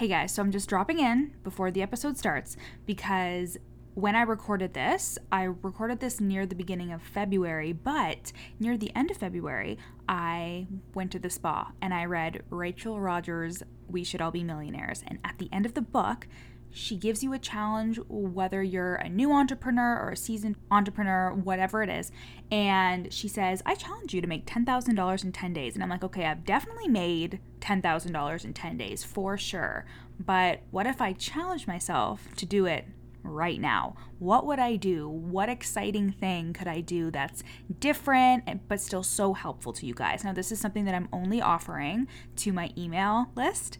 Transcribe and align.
Hey 0.00 0.08
guys, 0.08 0.32
so 0.32 0.40
I'm 0.40 0.50
just 0.50 0.66
dropping 0.66 0.98
in 0.98 1.32
before 1.44 1.70
the 1.70 1.82
episode 1.82 2.16
starts 2.16 2.56
because 2.86 3.58
when 3.92 4.16
I 4.16 4.22
recorded 4.22 4.72
this, 4.72 5.18
I 5.30 5.42
recorded 5.42 6.00
this 6.00 6.22
near 6.22 6.46
the 6.46 6.54
beginning 6.54 6.90
of 6.90 7.02
February, 7.02 7.74
but 7.74 8.32
near 8.58 8.78
the 8.78 8.96
end 8.96 9.10
of 9.10 9.18
February, 9.18 9.76
I 10.08 10.68
went 10.94 11.12
to 11.12 11.18
the 11.18 11.28
spa 11.28 11.72
and 11.82 11.92
I 11.92 12.06
read 12.06 12.44
Rachel 12.48 12.98
Rogers' 12.98 13.62
We 13.88 14.02
Should 14.02 14.22
All 14.22 14.30
Be 14.30 14.42
Millionaires. 14.42 15.04
And 15.06 15.18
at 15.22 15.36
the 15.36 15.50
end 15.52 15.66
of 15.66 15.74
the 15.74 15.82
book, 15.82 16.26
she 16.72 16.96
gives 16.96 17.22
you 17.22 17.32
a 17.32 17.38
challenge, 17.38 17.98
whether 18.08 18.62
you're 18.62 18.96
a 18.96 19.08
new 19.08 19.32
entrepreneur 19.32 19.98
or 19.98 20.10
a 20.10 20.16
seasoned 20.16 20.56
entrepreneur, 20.70 21.32
whatever 21.32 21.82
it 21.82 21.88
is. 21.88 22.12
And 22.50 23.12
she 23.12 23.28
says, 23.28 23.62
I 23.66 23.74
challenge 23.74 24.14
you 24.14 24.20
to 24.20 24.26
make 24.26 24.46
$10,000 24.46 25.24
in 25.24 25.32
10 25.32 25.52
days. 25.52 25.74
And 25.74 25.82
I'm 25.82 25.90
like, 25.90 26.04
okay, 26.04 26.26
I've 26.26 26.44
definitely 26.44 26.88
made 26.88 27.40
$10,000 27.60 28.44
in 28.44 28.54
10 28.54 28.76
days 28.76 29.04
for 29.04 29.36
sure. 29.36 29.84
But 30.18 30.60
what 30.70 30.86
if 30.86 31.00
I 31.00 31.12
challenge 31.12 31.66
myself 31.66 32.28
to 32.36 32.46
do 32.46 32.66
it 32.66 32.86
right 33.22 33.60
now? 33.60 33.96
What 34.18 34.46
would 34.46 34.58
I 34.58 34.76
do? 34.76 35.08
What 35.08 35.48
exciting 35.48 36.12
thing 36.12 36.52
could 36.52 36.68
I 36.68 36.80
do 36.80 37.10
that's 37.10 37.42
different 37.78 38.68
but 38.68 38.80
still 38.80 39.02
so 39.02 39.34
helpful 39.34 39.72
to 39.74 39.86
you 39.86 39.94
guys? 39.94 40.24
Now, 40.24 40.32
this 40.32 40.52
is 40.52 40.60
something 40.60 40.84
that 40.84 40.94
I'm 40.94 41.08
only 41.12 41.40
offering 41.40 42.08
to 42.36 42.52
my 42.52 42.72
email 42.76 43.30
list 43.34 43.78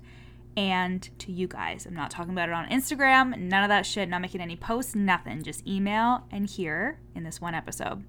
and 0.61 1.09
to 1.19 1.33
you 1.33 1.49
guys. 1.49 1.87
I'm 1.87 1.95
not 1.95 2.11
talking 2.11 2.35
about 2.35 2.51
it 2.51 2.53
on 2.53 2.69
Instagram, 2.69 3.39
none 3.39 3.63
of 3.63 3.71
that 3.71 3.87
shit, 3.87 4.11
not 4.11 4.21
making 4.21 4.43
any 4.43 4.57
posts, 4.57 4.95
nothing. 4.95 5.43
Just 5.43 5.67
email 5.67 6.25
and 6.31 6.47
here 6.47 7.01
in 7.15 7.25
this 7.25 7.41
one 7.41 7.55
episode. 7.55 8.05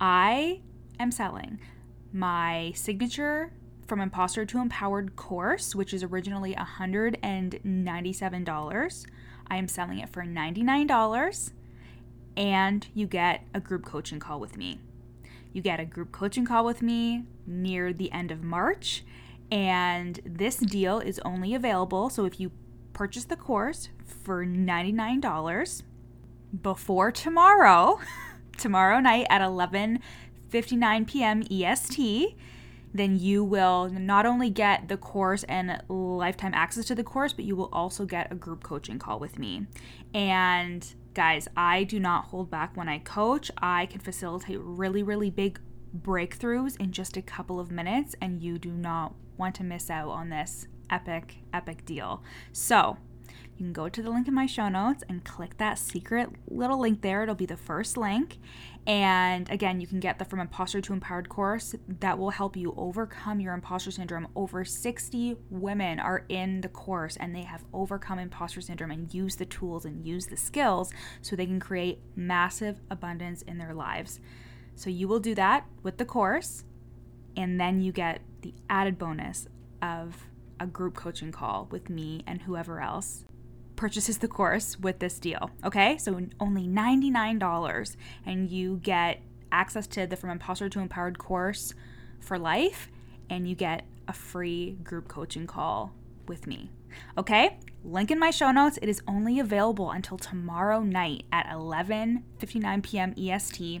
I 0.00 0.60
am 1.00 1.10
selling 1.10 1.58
my 2.12 2.70
signature 2.76 3.50
from 3.88 4.00
imposter 4.00 4.46
to 4.46 4.60
empowered 4.60 5.16
course, 5.16 5.74
which 5.74 5.92
is 5.92 6.04
originally 6.04 6.54
$197. 6.54 9.06
I 9.48 9.56
am 9.56 9.66
selling 9.66 9.98
it 9.98 10.10
for 10.10 10.22
$99 10.22 11.50
and 12.36 12.86
you 12.94 13.08
get 13.08 13.42
a 13.52 13.58
group 13.58 13.84
coaching 13.84 14.20
call 14.20 14.38
with 14.38 14.56
me. 14.56 14.78
You 15.52 15.60
get 15.60 15.80
a 15.80 15.84
group 15.84 16.12
coaching 16.12 16.44
call 16.44 16.64
with 16.64 16.82
me 16.82 17.24
near 17.48 17.92
the 17.92 18.12
end 18.12 18.30
of 18.30 18.44
March 18.44 19.02
and 19.54 20.18
this 20.26 20.56
deal 20.56 20.98
is 20.98 21.20
only 21.24 21.54
available. 21.54 22.10
So 22.10 22.24
if 22.24 22.40
you 22.40 22.50
purchase 22.92 23.24
the 23.24 23.36
course 23.36 23.88
for 24.04 24.44
$99 24.44 25.82
before 26.60 27.12
tomorrow, 27.12 28.00
tomorrow 28.58 28.98
night 28.98 29.28
at 29.30 29.40
11:59 29.40 31.06
p.m. 31.06 31.44
EST, 31.48 32.36
then 32.92 33.16
you 33.16 33.44
will 33.44 33.90
not 33.90 34.26
only 34.26 34.50
get 34.50 34.88
the 34.88 34.96
course 34.96 35.44
and 35.44 35.80
lifetime 35.88 36.52
access 36.52 36.84
to 36.86 36.96
the 36.96 37.04
course, 37.04 37.32
but 37.32 37.44
you 37.44 37.54
will 37.54 37.70
also 37.72 38.04
get 38.04 38.32
a 38.32 38.34
group 38.34 38.64
coaching 38.64 38.98
call 38.98 39.20
with 39.20 39.38
me. 39.38 39.68
And 40.12 40.84
guys, 41.14 41.46
I 41.56 41.84
do 41.84 42.00
not 42.00 42.24
hold 42.26 42.50
back 42.50 42.76
when 42.76 42.88
I 42.88 42.98
coach. 42.98 43.52
I 43.58 43.86
can 43.86 44.00
facilitate 44.00 44.58
really, 44.58 45.04
really 45.04 45.30
big 45.30 45.60
breakthroughs 45.96 46.76
in 46.80 46.90
just 46.90 47.16
a 47.16 47.22
couple 47.22 47.60
of 47.60 47.70
minutes, 47.70 48.16
and 48.20 48.42
you 48.42 48.58
do 48.58 48.72
not 48.72 49.14
want 49.36 49.54
to 49.56 49.64
miss 49.64 49.90
out 49.90 50.10
on 50.10 50.30
this 50.30 50.66
epic, 50.90 51.36
epic 51.52 51.84
deal. 51.84 52.22
So, 52.52 52.96
you 53.56 53.64
can 53.66 53.72
go 53.72 53.88
to 53.88 54.02
the 54.02 54.10
link 54.10 54.26
in 54.26 54.34
my 54.34 54.46
show 54.46 54.68
notes 54.68 55.04
and 55.08 55.24
click 55.24 55.58
that 55.58 55.78
secret 55.78 56.28
little 56.48 56.80
link 56.80 57.02
there. 57.02 57.22
It'll 57.22 57.36
be 57.36 57.46
the 57.46 57.56
first 57.56 57.96
link. 57.96 58.38
And 58.84 59.48
again, 59.48 59.80
you 59.80 59.86
can 59.86 60.00
get 60.00 60.18
the 60.18 60.24
From 60.24 60.40
Imposter 60.40 60.80
to 60.80 60.92
Empowered 60.92 61.28
course 61.28 61.74
that 62.00 62.18
will 62.18 62.30
help 62.30 62.56
you 62.56 62.74
overcome 62.76 63.40
your 63.40 63.54
imposter 63.54 63.92
syndrome. 63.92 64.26
Over 64.34 64.64
60 64.64 65.36
women 65.50 66.00
are 66.00 66.24
in 66.28 66.62
the 66.62 66.68
course 66.68 67.16
and 67.16 67.34
they 67.34 67.42
have 67.42 67.64
overcome 67.72 68.18
imposter 68.18 68.60
syndrome 68.60 68.90
and 68.90 69.14
use 69.14 69.36
the 69.36 69.46
tools 69.46 69.84
and 69.84 70.04
use 70.04 70.26
the 70.26 70.36
skills 70.36 70.92
so 71.22 71.36
they 71.36 71.46
can 71.46 71.60
create 71.60 72.00
massive 72.16 72.80
abundance 72.90 73.42
in 73.42 73.58
their 73.58 73.72
lives. 73.72 74.18
So 74.74 74.90
you 74.90 75.06
will 75.06 75.20
do 75.20 75.34
that 75.36 75.66
with 75.84 75.98
the 75.98 76.04
course, 76.04 76.64
and 77.36 77.60
then 77.60 77.80
you 77.80 77.92
get 77.92 78.20
the 78.44 78.54
added 78.68 78.98
bonus 78.98 79.48
of 79.80 80.28
a 80.60 80.66
group 80.66 80.94
coaching 80.94 81.32
call 81.32 81.66
with 81.70 81.88
me 81.88 82.22
and 82.26 82.42
whoever 82.42 82.78
else 82.78 83.24
purchases 83.74 84.18
the 84.18 84.28
course 84.28 84.78
with 84.78 84.98
this 84.98 85.18
deal. 85.18 85.50
Okay, 85.64 85.96
so 85.96 86.20
only 86.38 86.68
$99, 86.68 87.96
and 88.24 88.50
you 88.50 88.78
get 88.82 89.22
access 89.50 89.86
to 89.88 90.06
the 90.06 90.14
From 90.14 90.30
Imposter 90.30 90.68
to 90.68 90.80
Empowered 90.80 91.18
course 91.18 91.74
for 92.20 92.38
life, 92.38 92.88
and 93.30 93.48
you 93.48 93.54
get 93.54 93.86
a 94.06 94.12
free 94.12 94.72
group 94.84 95.08
coaching 95.08 95.46
call 95.46 95.92
with 96.28 96.46
me. 96.46 96.70
Okay, 97.16 97.58
link 97.82 98.10
in 98.10 98.18
my 98.18 98.30
show 98.30 98.50
notes. 98.52 98.78
It 98.82 98.90
is 98.90 99.02
only 99.08 99.40
available 99.40 99.90
until 99.90 100.18
tomorrow 100.18 100.82
night 100.82 101.24
at 101.32 101.46
11:59 101.46 102.82
p.m. 102.82 103.14
EST 103.18 103.80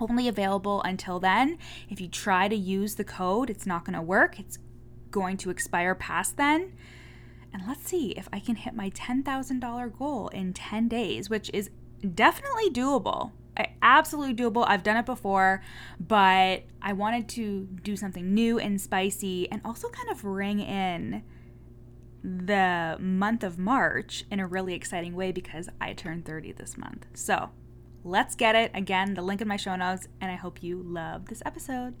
only 0.00 0.28
available 0.28 0.82
until 0.82 1.18
then. 1.18 1.58
If 1.88 2.00
you 2.00 2.08
try 2.08 2.48
to 2.48 2.56
use 2.56 2.94
the 2.94 3.04
code, 3.04 3.50
it's 3.50 3.66
not 3.66 3.84
going 3.84 3.96
to 3.96 4.02
work. 4.02 4.38
It's 4.38 4.58
going 5.10 5.36
to 5.38 5.50
expire 5.50 5.94
past 5.94 6.36
then. 6.36 6.72
And 7.52 7.62
let's 7.66 7.86
see 7.86 8.10
if 8.10 8.28
I 8.32 8.40
can 8.40 8.56
hit 8.56 8.74
my 8.74 8.90
$10,000 8.90 9.98
goal 9.98 10.28
in 10.28 10.52
10 10.52 10.88
days, 10.88 11.30
which 11.30 11.50
is 11.54 11.70
definitely 12.14 12.70
doable. 12.70 13.32
Absolutely 13.82 14.34
doable. 14.34 14.64
I've 14.68 14.82
done 14.82 14.96
it 14.96 15.06
before, 15.06 15.62
but 15.98 16.62
I 16.80 16.92
wanted 16.92 17.28
to 17.30 17.66
do 17.82 17.96
something 17.96 18.32
new 18.32 18.58
and 18.58 18.80
spicy 18.80 19.50
and 19.50 19.60
also 19.64 19.88
kind 19.88 20.10
of 20.10 20.24
ring 20.24 20.60
in 20.60 21.24
the 22.22 22.96
month 23.00 23.42
of 23.42 23.58
March 23.58 24.24
in 24.30 24.38
a 24.38 24.46
really 24.46 24.74
exciting 24.74 25.14
way 25.14 25.32
because 25.32 25.68
I 25.80 25.92
turned 25.92 26.24
30 26.24 26.52
this 26.52 26.76
month. 26.76 27.06
So, 27.14 27.50
Let's 28.04 28.36
get 28.36 28.54
it. 28.54 28.70
Again, 28.74 29.14
the 29.14 29.22
link 29.22 29.40
in 29.40 29.48
my 29.48 29.56
show 29.56 29.74
notes, 29.74 30.06
and 30.20 30.30
I 30.30 30.36
hope 30.36 30.62
you 30.62 30.82
love 30.84 31.26
this 31.26 31.42
episode. 31.44 31.94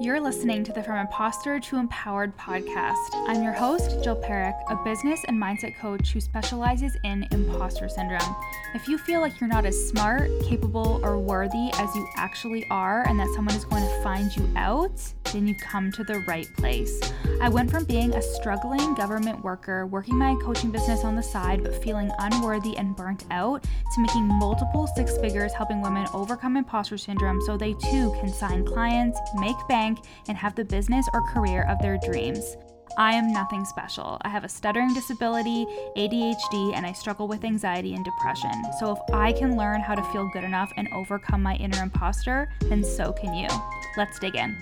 You're 0.00 0.20
listening 0.20 0.62
to 0.64 0.72
the 0.72 0.82
From 0.82 0.96
Imposter 0.96 1.58
to 1.58 1.76
Empowered 1.76 2.36
podcast. 2.36 2.96
I'm 3.26 3.42
your 3.42 3.52
host, 3.52 4.02
Jill 4.02 4.14
Parekh, 4.14 4.56
a 4.70 4.76
business 4.84 5.20
and 5.26 5.40
mindset 5.40 5.76
coach 5.76 6.12
who 6.12 6.20
specializes 6.20 6.96
in 7.04 7.26
imposter 7.32 7.88
syndrome. 7.88 8.36
If 8.74 8.86
you 8.86 8.98
feel 8.98 9.20
like 9.20 9.40
you're 9.40 9.48
not 9.48 9.64
as 9.64 9.88
smart, 9.88 10.30
capable, 10.44 11.00
or 11.02 11.18
worthy 11.18 11.70
as 11.74 11.94
you 11.96 12.08
actually 12.16 12.64
are, 12.70 13.06
and 13.08 13.18
that 13.18 13.28
someone 13.34 13.56
is 13.56 13.64
going 13.64 13.82
to 13.82 14.02
find 14.02 14.34
you 14.36 14.48
out, 14.56 15.00
then 15.32 15.46
you've 15.46 15.60
come 15.60 15.90
to 15.92 16.04
the 16.04 16.24
right 16.26 16.48
place. 16.56 17.00
I 17.40 17.48
went 17.48 17.70
from 17.70 17.84
being 17.84 18.14
a 18.14 18.22
struggling 18.22 18.94
government 18.94 19.44
worker, 19.44 19.86
working 19.86 20.16
my 20.16 20.34
coaching 20.42 20.70
business 20.70 21.04
on 21.04 21.14
the 21.14 21.22
side, 21.22 21.62
but 21.62 21.82
feeling 21.82 22.10
unworthy 22.18 22.76
and 22.76 22.96
burnt 22.96 23.24
out, 23.30 23.62
to 23.62 24.00
making 24.00 24.24
multiple 24.24 24.88
six 24.96 25.16
figures 25.18 25.52
helping 25.52 25.80
women 25.80 26.06
overcome 26.12 26.56
imposter 26.56 26.98
syndrome 26.98 27.40
so 27.42 27.56
they 27.56 27.74
too 27.74 28.12
can 28.20 28.32
sign 28.32 28.64
clients, 28.64 29.18
make 29.36 29.56
bank, 29.68 29.98
and 30.28 30.36
have 30.36 30.54
the 30.54 30.64
business 30.64 31.06
or 31.12 31.22
career 31.32 31.64
of 31.68 31.80
their 31.80 31.98
dreams. 31.98 32.56
I 32.96 33.12
am 33.12 33.32
nothing 33.32 33.64
special. 33.64 34.18
I 34.22 34.28
have 34.28 34.42
a 34.42 34.48
stuttering 34.48 34.92
disability, 34.92 35.66
ADHD, 35.96 36.74
and 36.74 36.84
I 36.84 36.92
struggle 36.92 37.28
with 37.28 37.44
anxiety 37.44 37.94
and 37.94 38.04
depression. 38.04 38.50
So 38.80 38.92
if 38.92 39.14
I 39.14 39.32
can 39.32 39.56
learn 39.56 39.80
how 39.80 39.94
to 39.94 40.02
feel 40.12 40.28
good 40.32 40.42
enough 40.42 40.72
and 40.76 40.88
overcome 40.92 41.40
my 41.40 41.54
inner 41.56 41.80
imposter, 41.80 42.48
then 42.62 42.82
so 42.82 43.12
can 43.12 43.34
you. 43.34 43.48
Let's 43.96 44.18
dig 44.18 44.34
in. 44.34 44.56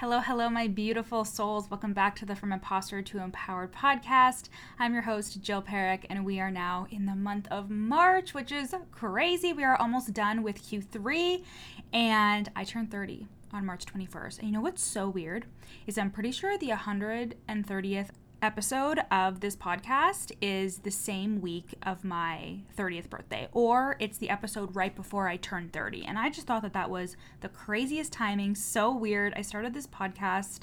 Hello, 0.00 0.18
hello, 0.18 0.48
my 0.48 0.66
beautiful 0.66 1.26
souls. 1.26 1.70
Welcome 1.70 1.92
back 1.92 2.16
to 2.16 2.24
the 2.24 2.34
From 2.34 2.54
Imposter 2.54 3.02
to 3.02 3.18
Empowered 3.18 3.70
podcast. 3.70 4.48
I'm 4.78 4.94
your 4.94 5.02
host, 5.02 5.42
Jill 5.42 5.60
Parekh, 5.60 6.06
and 6.08 6.24
we 6.24 6.40
are 6.40 6.50
now 6.50 6.86
in 6.90 7.04
the 7.04 7.14
month 7.14 7.46
of 7.50 7.68
March, 7.68 8.32
which 8.32 8.50
is 8.50 8.74
crazy. 8.92 9.52
We 9.52 9.62
are 9.62 9.76
almost 9.76 10.14
done 10.14 10.42
with 10.42 10.62
Q3, 10.62 11.44
and 11.92 12.50
I 12.56 12.64
turned 12.64 12.90
30 12.90 13.26
on 13.52 13.66
March 13.66 13.84
21st. 13.84 14.38
And 14.38 14.48
you 14.48 14.54
know 14.54 14.62
what's 14.62 14.82
so 14.82 15.06
weird 15.06 15.44
is 15.86 15.98
I'm 15.98 16.10
pretty 16.10 16.32
sure 16.32 16.56
the 16.56 16.70
130th 16.70 18.08
episode 18.42 19.00
of 19.10 19.40
this 19.40 19.54
podcast 19.54 20.32
is 20.40 20.78
the 20.78 20.90
same 20.90 21.40
week 21.40 21.74
of 21.82 22.04
my 22.04 22.60
30th 22.76 23.10
birthday, 23.10 23.48
or 23.52 23.96
it's 23.98 24.18
the 24.18 24.30
episode 24.30 24.74
right 24.74 24.94
before 24.94 25.28
I 25.28 25.36
turned 25.36 25.72
30. 25.72 26.04
And 26.06 26.18
I 26.18 26.30
just 26.30 26.46
thought 26.46 26.62
that 26.62 26.72
that 26.72 26.90
was 26.90 27.16
the 27.40 27.48
craziest 27.48 28.12
timing. 28.12 28.54
So 28.54 28.94
weird. 28.94 29.34
I 29.36 29.42
started 29.42 29.74
this 29.74 29.86
podcast 29.86 30.60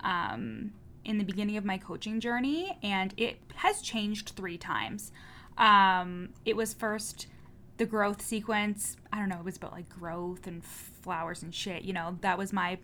um, 0.00 0.72
in 1.04 1.18
the 1.18 1.24
beginning 1.24 1.56
of 1.56 1.64
my 1.64 1.78
coaching 1.78 2.20
journey, 2.20 2.78
and 2.82 3.12
it 3.16 3.38
has 3.56 3.82
changed 3.82 4.30
three 4.30 4.58
times. 4.58 5.12
Um, 5.58 6.30
it 6.44 6.56
was 6.56 6.72
first 6.72 7.26
the 7.76 7.86
growth 7.86 8.22
sequence. 8.22 8.96
I 9.12 9.18
don't 9.18 9.28
know, 9.28 9.38
it 9.38 9.44
was 9.44 9.56
about 9.56 9.72
like 9.72 9.88
growth 9.88 10.46
and 10.46 10.64
flowers 10.64 11.42
and 11.42 11.54
shit. 11.54 11.82
You 11.82 11.92
know, 11.92 12.18
that 12.22 12.38
was 12.38 12.52
my 12.52 12.78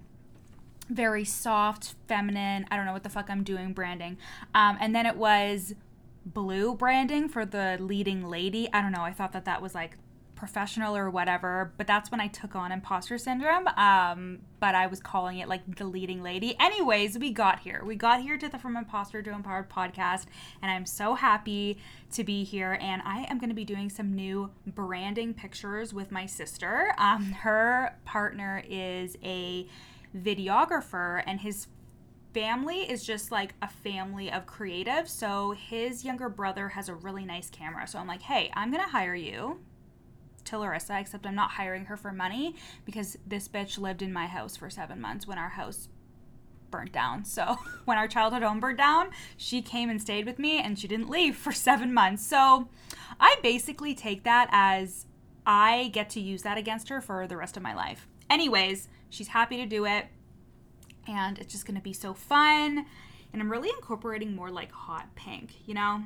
very 0.88 1.24
soft, 1.24 1.94
feminine, 2.06 2.66
I 2.70 2.76
don't 2.76 2.86
know 2.86 2.92
what 2.92 3.02
the 3.02 3.10
fuck 3.10 3.28
I'm 3.28 3.42
doing 3.42 3.72
branding. 3.72 4.18
Um, 4.54 4.76
and 4.80 4.94
then 4.94 5.06
it 5.06 5.16
was 5.16 5.74
blue 6.24 6.74
branding 6.74 7.28
for 7.28 7.44
the 7.44 7.76
leading 7.80 8.24
lady. 8.24 8.68
I 8.72 8.82
don't 8.82 8.92
know. 8.92 9.02
I 9.02 9.12
thought 9.12 9.32
that 9.32 9.44
that 9.44 9.62
was 9.62 9.74
like 9.74 9.96
professional 10.36 10.94
or 10.94 11.10
whatever, 11.10 11.72
but 11.78 11.86
that's 11.86 12.10
when 12.10 12.20
I 12.20 12.28
took 12.28 12.54
on 12.54 12.70
imposter 12.70 13.18
syndrome. 13.18 13.66
Um, 13.68 14.40
but 14.60 14.74
I 14.74 14.86
was 14.86 15.00
calling 15.00 15.38
it 15.38 15.48
like 15.48 15.76
the 15.76 15.86
leading 15.86 16.22
lady. 16.22 16.54
Anyways, 16.60 17.18
we 17.18 17.32
got 17.32 17.60
here. 17.60 17.82
We 17.84 17.96
got 17.96 18.20
here 18.20 18.36
to 18.36 18.48
the 18.48 18.58
From 18.58 18.76
Imposter 18.76 19.22
to 19.22 19.30
Empowered 19.30 19.70
podcast, 19.70 20.26
and 20.62 20.70
I'm 20.70 20.86
so 20.86 21.14
happy 21.14 21.78
to 22.12 22.22
be 22.22 22.44
here. 22.44 22.78
And 22.80 23.02
I 23.04 23.26
am 23.30 23.38
going 23.38 23.50
to 23.50 23.56
be 23.56 23.64
doing 23.64 23.88
some 23.88 24.14
new 24.14 24.50
branding 24.66 25.34
pictures 25.34 25.92
with 25.92 26.12
my 26.12 26.26
sister. 26.26 26.94
Um, 26.98 27.32
her 27.32 27.96
partner 28.04 28.62
is 28.68 29.16
a 29.24 29.66
videographer, 30.22 31.22
and 31.26 31.40
his 31.40 31.68
family 32.32 32.80
is 32.80 33.02
just 33.04 33.32
like 33.32 33.54
a 33.62 33.68
family 33.68 34.30
of 34.30 34.46
creatives. 34.46 35.08
So 35.08 35.52
his 35.52 36.04
younger 36.04 36.28
brother 36.28 36.68
has 36.68 36.88
a 36.88 36.94
really 36.94 37.24
nice 37.24 37.48
camera. 37.48 37.86
So 37.86 37.98
I'm 37.98 38.06
like, 38.06 38.22
hey, 38.22 38.50
I'm 38.54 38.70
going 38.70 38.84
to 38.84 38.90
hire 38.90 39.14
you 39.14 39.60
to 40.44 40.58
Larissa, 40.58 40.98
except 41.00 41.26
I'm 41.26 41.34
not 41.34 41.52
hiring 41.52 41.86
her 41.86 41.96
for 41.96 42.12
money 42.12 42.54
because 42.84 43.16
this 43.26 43.48
bitch 43.48 43.78
lived 43.78 44.02
in 44.02 44.12
my 44.12 44.26
house 44.26 44.56
for 44.56 44.70
seven 44.70 45.00
months 45.00 45.26
when 45.26 45.38
our 45.38 45.48
house 45.48 45.88
burnt 46.70 46.92
down. 46.92 47.24
So 47.24 47.56
when 47.84 47.98
our 47.98 48.08
childhood 48.08 48.42
home 48.42 48.60
burned 48.60 48.78
down, 48.78 49.10
she 49.36 49.62
came 49.62 49.88
and 49.90 50.00
stayed 50.00 50.26
with 50.26 50.38
me 50.38 50.60
and 50.60 50.78
she 50.78 50.88
didn't 50.88 51.08
leave 51.08 51.36
for 51.44 51.52
seven 51.52 51.92
months. 51.94 52.26
So 52.26 52.68
I 53.18 53.36
basically 53.42 53.94
take 53.94 54.24
that 54.24 54.48
as 54.52 55.06
I 55.46 55.90
get 55.92 56.10
to 56.10 56.20
use 56.20 56.42
that 56.42 56.58
against 56.58 56.88
her 56.88 57.00
for 57.00 57.26
the 57.26 57.36
rest 57.36 57.56
of 57.56 57.62
my 57.62 57.74
life. 57.74 58.08
Anyways, 58.28 58.88
she's 59.10 59.28
happy 59.28 59.56
to 59.58 59.66
do 59.66 59.84
it 59.86 60.06
and 61.06 61.38
it's 61.38 61.52
just 61.52 61.66
gonna 61.66 61.80
be 61.80 61.92
so 61.92 62.14
fun. 62.14 62.86
And 63.32 63.42
I'm 63.42 63.50
really 63.50 63.68
incorporating 63.70 64.34
more 64.34 64.50
like 64.50 64.72
hot 64.72 65.14
pink, 65.14 65.66
you 65.66 65.74
know? 65.74 66.04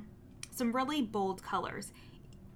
Some 0.50 0.72
really 0.72 1.02
bold 1.02 1.42
colors. 1.42 1.92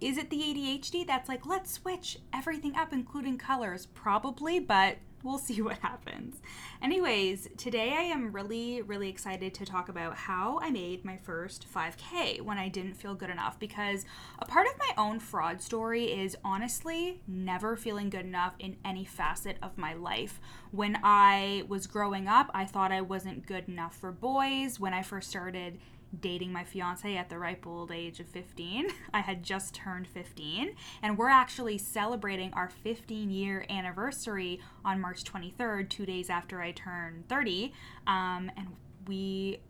Is 0.00 0.18
it 0.18 0.28
the 0.30 0.36
ADHD 0.38 1.06
that's 1.06 1.28
like, 1.28 1.46
let's 1.46 1.72
switch 1.72 2.18
everything 2.32 2.74
up, 2.76 2.92
including 2.92 3.38
colors? 3.38 3.86
Probably, 3.86 4.58
but 4.58 4.98
we'll 5.24 5.38
see 5.38 5.60
what 5.62 5.78
happens. 5.78 6.40
Anyways, 6.82 7.48
today 7.56 7.94
I 7.96 8.02
am 8.02 8.30
really, 8.30 8.82
really 8.82 9.08
excited 9.08 9.54
to 9.54 9.64
talk 9.64 9.88
about 9.88 10.14
how 10.16 10.58
I 10.60 10.70
made 10.70 11.04
my 11.04 11.16
first 11.16 11.66
5K 11.74 12.42
when 12.42 12.58
I 12.58 12.68
didn't 12.68 12.94
feel 12.94 13.14
good 13.14 13.30
enough 13.30 13.58
because 13.58 14.04
a 14.38 14.44
part 14.44 14.66
of 14.66 14.78
my 14.78 14.90
own 15.02 15.18
fraud 15.18 15.62
story 15.62 16.12
is 16.12 16.36
honestly 16.44 17.22
never 17.26 17.74
feeling 17.76 18.10
good 18.10 18.26
enough 18.26 18.52
in 18.58 18.76
any 18.84 19.04
facet 19.04 19.56
of 19.62 19.78
my 19.78 19.94
life. 19.94 20.40
When 20.70 20.98
I 21.02 21.64
was 21.68 21.86
growing 21.86 22.28
up, 22.28 22.50
I 22.52 22.66
thought 22.66 22.92
I 22.92 23.00
wasn't 23.00 23.46
good 23.46 23.68
enough 23.68 23.96
for 23.96 24.12
boys. 24.12 24.78
When 24.78 24.92
I 24.92 25.02
first 25.02 25.30
started 25.30 25.78
dating 26.20 26.52
my 26.52 26.64
fiance 26.64 27.16
at 27.16 27.28
the 27.28 27.38
ripe 27.38 27.66
old 27.66 27.90
age 27.90 28.20
of 28.20 28.26
15. 28.26 28.88
I 29.14 29.20
had 29.20 29.42
just 29.42 29.74
turned 29.74 30.06
15, 30.06 30.74
and 31.02 31.18
we're 31.18 31.28
actually 31.28 31.78
celebrating 31.78 32.52
our 32.54 32.68
15 32.68 33.30
year 33.30 33.64
anniversary 33.68 34.60
on 34.84 35.00
March 35.00 35.24
23rd, 35.24 35.88
two 35.88 36.06
days 36.06 36.30
after 36.30 36.60
I 36.60 36.72
turn 36.72 37.24
30. 37.28 37.72
Um, 38.06 38.50
and 38.56 38.68
we 39.06 39.60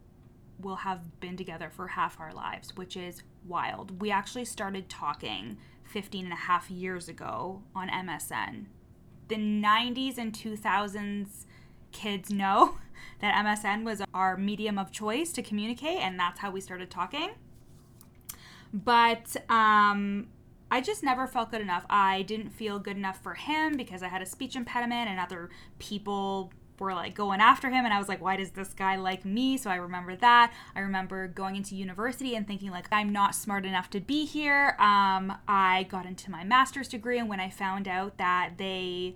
will 0.61 0.76
have 0.76 1.20
been 1.20 1.37
together 1.37 1.70
for 1.70 1.88
half 1.88 2.20
our 2.20 2.32
lives, 2.32 2.76
which 2.76 2.97
is 2.97 3.23
wild. 3.47 4.00
We 4.00 4.11
actually 4.11 4.44
started 4.44 4.88
talking 4.88 5.58
15 5.85 6.25
and 6.25 6.32
a 6.32 6.37
half 6.37 6.70
years 6.70 7.08
ago 7.08 7.62
on 7.75 7.88
MSN. 7.88 8.67
The 9.29 9.37
90s 9.37 10.19
and 10.19 10.32
2000s 10.32 11.47
kids 11.94 12.31
know 12.31 12.76
that 13.20 13.43
MSN 13.43 13.85
was 13.85 14.02
our 14.12 14.37
medium 14.37 14.79
of 14.79 14.93
choice 14.93 15.32
to 15.32 15.43
communicate, 15.43 15.99
and 15.99 16.20
that's 16.20 16.41
how 16.41 16.50
we 16.50 16.61
started 16.61 16.91
talking. 16.91 17.31
But 18.75 19.37
um, 19.49 20.26
I 20.70 20.82
just 20.82 21.02
never 21.02 21.26
felt 21.26 21.50
good 21.50 21.62
enough. 21.62 21.87
I 21.88 22.23
didn't 22.23 22.50
feel 22.50 22.79
good 22.79 22.96
enough 22.99 23.23
for 23.23 23.35
him 23.35 23.76
because 23.76 24.02
I 24.02 24.08
had 24.08 24.20
a 24.20 24.26
speech 24.26 24.56
impediment, 24.56 25.08
and 25.08 25.19
other 25.19 25.49
people 25.79 26.52
were 26.81 26.93
like 26.93 27.14
going 27.14 27.41
after 27.41 27.70
him 27.70 27.85
and 27.85 27.94
I 27.94 27.99
was 27.99 28.08
like 28.08 28.20
why 28.20 28.37
does 28.37 28.50
this 28.50 28.75
guy 28.75 28.97
like 28.97 29.25
me 29.25 29.56
so 29.56 29.70
I 29.70 29.76
remember 29.76 30.17
that 30.17 30.52
I 30.75 30.81
remember 30.81 31.29
going 31.29 31.56
into 31.56 31.76
university 31.76 32.35
and 32.35 32.47
thinking 32.47 32.70
like 32.70 32.88
I'm 32.90 33.12
not 33.12 33.35
smart 33.35 33.64
enough 33.64 33.90
to 33.90 34.00
be 34.00 34.25
here 34.25 34.76
um, 34.79 35.32
I 35.47 35.87
got 35.88 36.06
into 36.06 36.31
my 36.31 36.44
master's 36.44 36.88
degree 36.88 37.19
and 37.19 37.29
when 37.29 37.40
I 37.40 37.50
found 37.50 37.87
out 37.87 38.19
that 38.19 38.55
they 38.58 39.14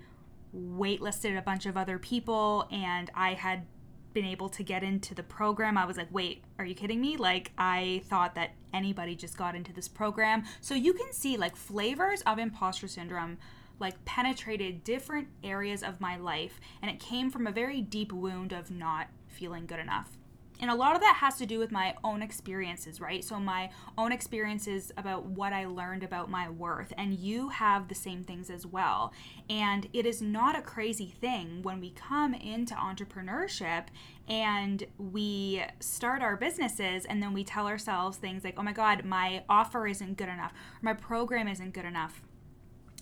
waitlisted 0.55 1.37
a 1.37 1.43
bunch 1.43 1.67
of 1.67 1.77
other 1.77 1.99
people 1.99 2.69
and 2.71 3.11
I 3.15 3.35
had 3.35 3.67
been 4.15 4.25
able 4.25 4.49
to 4.49 4.63
get 4.63 4.83
into 4.83 5.15
the 5.15 5.23
program, 5.23 5.79
I 5.79 5.85
was 5.85 5.97
like, 5.97 6.09
wait, 6.11 6.45
are 6.59 6.65
you 6.65 6.75
kidding 6.75 7.01
me? 7.01 7.17
Like, 7.17 7.53
I 7.59 8.03
thought 8.07 8.35
that 8.35 8.51
anybody 8.73 9.15
just 9.15 9.37
got 9.37 9.55
into 9.55 9.73
this 9.73 9.89
program. 9.89 10.45
So 10.61 10.75
you 10.75 10.93
can 10.93 11.13
see, 11.13 11.37
like, 11.37 11.55
flavors 11.57 12.23
of 12.23 12.39
imposter 12.39 12.89
syndrome, 12.89 13.39
like, 13.79 14.05
penetrated 14.05 14.83
different 14.83 15.29
areas 15.45 15.83
of 15.83 16.01
my 16.01 16.17
life. 16.17 16.59
And 16.83 16.91
it 16.91 16.99
came 16.99 17.31
from 17.31 17.47
a 17.47 17.53
very 17.53 17.81
deep 17.81 18.13
wound 18.13 18.53
of 18.53 18.71
not 18.71 19.09
feeling 19.29 19.67
good 19.67 19.79
enough 19.79 20.18
and 20.61 20.71
a 20.71 20.75
lot 20.75 20.95
of 20.95 21.01
that 21.01 21.17
has 21.17 21.37
to 21.37 21.47
do 21.47 21.59
with 21.59 21.71
my 21.71 21.95
own 22.03 22.23
experiences, 22.23 23.01
right? 23.01 23.25
So, 23.25 23.39
my 23.39 23.71
own 23.97 24.13
experiences 24.13 24.93
about 24.97 25.25
what 25.25 25.53
I 25.53 25.67
learned 25.67 26.03
about 26.03 26.31
my 26.31 26.49
worth, 26.49 26.93
and 26.97 27.15
you 27.15 27.51
have 27.51 27.89
the 27.89 27.95
same 27.95 28.25
things 28.25 28.51
as 28.51 28.67
well. 28.67 29.13
And 29.49 29.89
it 29.93 30.05
is 30.07 30.21
not 30.21 30.59
a 30.59 30.63
crazy 30.63 31.15
thing 31.21 31.63
when 31.63 31.81
we 31.81 31.91
come 31.91 32.35
into 32.35 32.75
entrepreneurship 32.75 33.87
and 34.29 34.85
we 34.99 35.63
start 35.81 36.23
our 36.23 36.37
businesses 36.37 37.05
and 37.07 37.23
then 37.23 37.33
we 37.33 37.45
tell 37.45 37.67
ourselves 37.67 38.19
things 38.19 38.45
like, 38.45 38.55
oh 38.59 38.63
my 38.63 38.73
God, 38.73 39.05
my 39.05 39.45
offer 39.49 39.87
isn't 39.87 40.17
good 40.17 40.29
enough, 40.29 40.53
my 40.83 40.93
program 40.93 41.49
isn't 41.49 41.73
good 41.73 41.85
enough. 41.85 42.23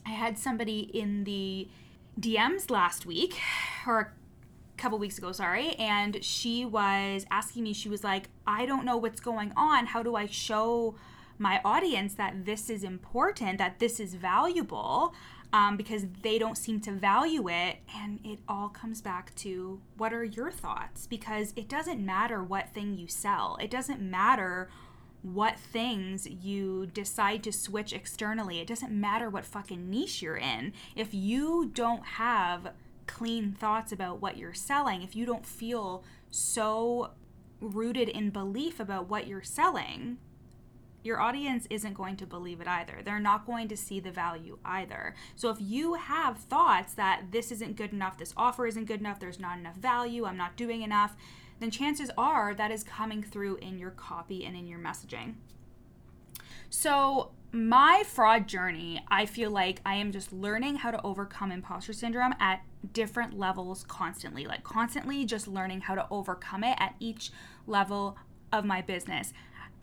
I 0.05 0.11
had 0.11 0.38
somebody 0.38 0.81
in 0.81 1.25
the 1.25 1.69
DMs 2.20 2.70
last 2.70 3.05
week, 3.05 3.41
or 3.87 4.12
couple 4.76 4.99
weeks 4.99 5.19
ago, 5.19 5.32
sorry, 5.32 5.70
and 5.75 6.23
she 6.25 6.64
was 6.64 7.26
asking 7.31 7.64
me, 7.64 7.73
she 7.73 7.88
was 7.88 8.05
like, 8.05 8.28
I 8.46 8.67
don't 8.67 8.84
know 8.84 8.96
what's 8.96 9.20
going 9.20 9.52
on. 9.56 9.87
How 9.87 10.02
do 10.02 10.17
I 10.17 10.26
show 10.26 10.94
my 11.38 11.61
audience 11.64 12.14
that 12.14 12.44
this 12.44 12.70
is 12.70 12.82
important, 12.84 13.58
that 13.58 13.78
this 13.78 14.00
is 14.00 14.14
valuable? 14.14 15.14
Um, 15.52 15.76
because 15.76 16.05
they 16.23 16.38
don't 16.38 16.58
seem 16.58 16.81
to 16.81 16.93
value 16.93 17.49
it. 17.49 17.76
And 17.96 18.19
it 18.25 18.40
all 18.49 18.69
comes 18.69 19.00
back 19.00 19.34
to 19.37 19.81
what 19.96 20.12
are 20.12 20.25
your 20.25 20.50
thoughts? 20.50 21.06
Because 21.06 21.52
it 21.56 21.69
doesn't 21.69 22.05
matter 22.05 22.43
what 22.43 22.70
thing 22.75 22.99
you 22.99 23.08
sell, 23.08 23.56
it 23.61 23.70
doesn't 23.70 24.00
matter 24.00 24.69
what 25.22 25.58
things 25.58 26.29
you 26.29 26.87
decide 26.87 27.43
to 27.43 27.52
switch 27.52 27.93
externally. 27.93 28.61
It 28.61 28.69
doesn't 28.69 28.93
matter 28.93 29.29
what 29.29 29.44
fucking 29.44 29.90
niche 29.90 30.22
you're 30.22 30.37
in. 30.37 30.72
If 30.94 31.12
you 31.12 31.70
don't 31.75 32.05
have 32.05 32.72
clean 33.06 33.53
thoughts 33.53 33.93
about 33.93 34.20
what 34.20 34.37
you're 34.37 34.55
selling, 34.55 35.03
if 35.03 35.17
you 35.17 35.26
don't 35.26 35.47
feel 35.47 36.05
so 36.31 37.13
rooted 37.60 38.08
in 38.08 38.31
belief 38.31 38.81
about 38.81 39.08
what 39.08 39.27
you're 39.27 39.43
selling, 39.43 40.19
your 41.03 41.20
audience 41.20 41.67
isn't 41.70 41.94
going 41.94 42.17
to 42.17 42.27
believe 42.27 42.60
it 42.60 42.67
either. 42.67 43.01
They're 43.05 43.20
not 43.20 43.46
going 43.46 43.69
to 43.69 43.77
see 43.77 44.01
the 44.01 44.10
value 44.10 44.58
either. 44.65 45.15
So 45.36 45.51
if 45.51 45.58
you 45.60 45.94
have 45.94 46.39
thoughts 46.39 46.94
that 46.94 47.27
this 47.31 47.53
isn't 47.53 47.77
good 47.77 47.93
enough, 47.93 48.19
this 48.19 48.34
offer 48.36 48.67
isn't 48.67 48.86
good 48.86 49.01
enough, 49.01 49.20
there's 49.20 49.39
not 49.39 49.58
enough 49.58 49.77
value, 49.77 50.25
I'm 50.25 50.36
not 50.36 50.56
doing 50.56 50.82
enough, 50.82 51.17
then 51.60 51.70
chances 51.70 52.10
are 52.19 52.55
that 52.55 52.70
is 52.70 52.82
coming 52.82 53.22
through 53.22 53.56
in 53.56 53.79
your 53.79 53.93
copy 53.93 54.44
and 54.44 54.56
in 54.56 54.67
your 54.67 54.81
messaging. 54.81 55.34
So, 56.69 57.31
my 57.56 58.03
fraud 58.06 58.46
journey, 58.46 59.03
I 59.08 59.25
feel 59.25 59.51
like 59.51 59.81
I 59.86 59.94
am 59.94 60.13
just 60.13 60.31
learning 60.31 60.77
how 60.77 60.91
to 60.91 61.03
overcome 61.03 61.51
imposter 61.51 61.94
syndrome 61.94 62.34
at 62.39 62.63
different 62.93 63.39
levels 63.39 63.82
constantly, 63.89 64.46
like 64.46 64.63
constantly 64.63 65.25
just 65.25 65.48
learning 65.48 65.81
how 65.82 65.94
to 65.94 66.06
overcome 66.10 66.63
it 66.63 66.77
at 66.79 66.94
each 67.01 67.31
level 67.67 68.19
of 68.53 68.67
my 68.67 68.82
business. 68.82 69.32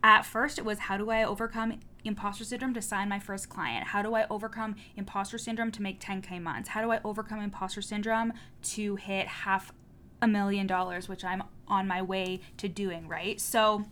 At 0.03 0.23
first, 0.23 0.59
it 0.59 0.65
was 0.65 0.79
how 0.79 0.97
do 0.97 1.09
I 1.09 1.23
overcome 1.23 1.79
imposter 2.03 2.43
syndrome 2.43 2.75
to 2.75 2.81
sign 2.81 3.09
my 3.09 3.19
first 3.19 3.49
client? 3.49 3.87
How 3.87 4.03
do 4.03 4.13
I 4.13 4.27
overcome 4.29 4.75
imposter 4.95 5.39
syndrome 5.39 5.71
to 5.71 5.81
make 5.81 5.99
10K 5.99 6.39
months? 6.41 6.69
How 6.69 6.81
do 6.81 6.91
I 6.91 6.99
overcome 7.03 7.39
imposter 7.39 7.81
syndrome 7.81 8.33
to 8.63 8.97
hit 8.97 9.27
half 9.27 9.71
a 10.21 10.27
million 10.27 10.67
dollars, 10.67 11.09
which 11.09 11.23
I'm 11.23 11.43
on 11.67 11.87
my 11.87 12.03
way 12.03 12.41
to 12.57 12.67
doing, 12.67 13.07
right? 13.07 13.41
So, 13.41 13.85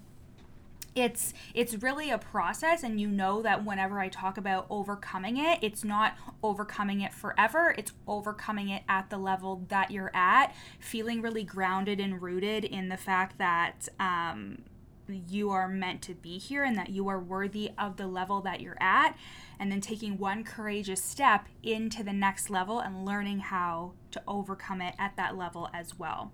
it's 0.94 1.34
it's 1.54 1.76
really 1.76 2.10
a 2.10 2.18
process 2.18 2.84
and 2.84 3.00
you 3.00 3.08
know 3.08 3.42
that 3.42 3.64
whenever 3.64 4.00
I 4.00 4.10
talk 4.10 4.38
about 4.38 4.66
overcoming 4.70 5.38
it, 5.38 5.60
it's 5.62 5.84
not 5.84 6.16
overcoming 6.44 7.02
it 7.02 7.14
forever. 7.14 7.74
It's 7.78 7.94
overcoming 8.08 8.70
it 8.70 8.84
at 8.90 9.10
the 9.10 9.18
level 9.18 9.66
that 9.70 9.92
you're 9.92 10.12
at, 10.14 10.54
feeling 10.80 11.22
really 11.22 11.44
grounded 11.44 12.00
and 12.00 12.22
rooted 12.22 12.66
in 12.66 12.90
the 12.90 12.98
fact 12.98 13.38
that 13.38 13.88
um, 14.00 14.64
you 15.08 15.50
are 15.50 15.68
meant 15.68 16.02
to 16.04 16.14
be 16.14 16.38
here 16.38 16.64
and 16.64 16.78
that 16.78 16.90
you 16.90 17.08
are 17.08 17.20
worthy 17.20 17.72
of 17.78 17.98
the 17.98 18.08
level 18.08 18.42
that 18.42 18.62
you're 18.62 18.82
at, 18.82 19.18
and 19.60 19.72
then 19.72 19.82
taking 19.82 20.18
one 20.18 20.44
courageous 20.44 21.04
step 21.04 21.48
into 21.64 22.04
the 22.04 22.14
next 22.14 22.50
level 22.50 22.80
and 22.80 23.06
learning 23.06 23.40
how 23.40 23.94
to 24.12 24.22
overcome 24.28 24.82
it 24.82 24.96
at 24.98 25.16
that 25.16 25.38
level 25.38 25.70
as 25.74 25.98
well. 25.98 26.32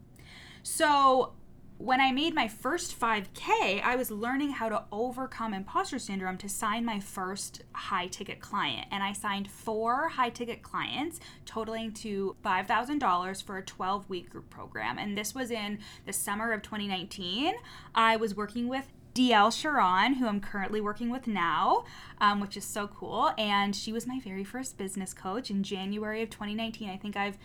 So, 0.63 1.33
when 1.77 2.01
I 2.01 2.11
made 2.11 2.33
my 2.33 2.47
first 2.47 2.99
5K, 2.99 3.83
I 3.83 3.95
was 3.95 4.09
learning 4.09 4.51
how 4.51 4.67
to 4.67 4.85
overcome 4.91 5.53
imposter 5.53 5.99
syndrome 5.99 6.37
to 6.39 6.49
sign 6.49 6.83
my 6.83 6.99
first 6.99 7.63
high 7.73 8.07
ticket 8.07 8.39
client. 8.39 8.87
And 8.91 9.03
I 9.03 9.13
signed 9.13 9.49
four 9.49 10.09
high 10.09 10.31
ticket 10.31 10.63
clients, 10.63 11.19
totaling 11.45 11.91
to 11.93 12.35
$5,000 12.43 13.43
for 13.43 13.57
a 13.57 13.63
12 13.63 14.09
week 14.09 14.31
group 14.31 14.49
program. 14.49 14.97
And 14.97 15.15
this 15.15 15.35
was 15.35 15.51
in 15.51 15.77
the 16.05 16.13
summer 16.13 16.51
of 16.51 16.63
2019. 16.63 17.53
I 17.93 18.15
was 18.15 18.35
working 18.35 18.67
with 18.67 18.91
DL 19.13 19.51
Sharon, 19.51 20.15
who 20.15 20.27
I'm 20.27 20.41
currently 20.41 20.81
working 20.81 21.11
with 21.11 21.27
now, 21.27 21.85
um, 22.19 22.39
which 22.39 22.57
is 22.57 22.65
so 22.65 22.87
cool. 22.87 23.31
And 23.37 23.75
she 23.75 23.91
was 23.91 24.07
my 24.07 24.19
very 24.19 24.43
first 24.43 24.79
business 24.79 25.13
coach 25.13 25.51
in 25.51 25.61
January 25.61 26.23
of 26.23 26.31
2019. 26.31 26.89
I 26.89 26.97
think 26.97 27.15
I've 27.15 27.37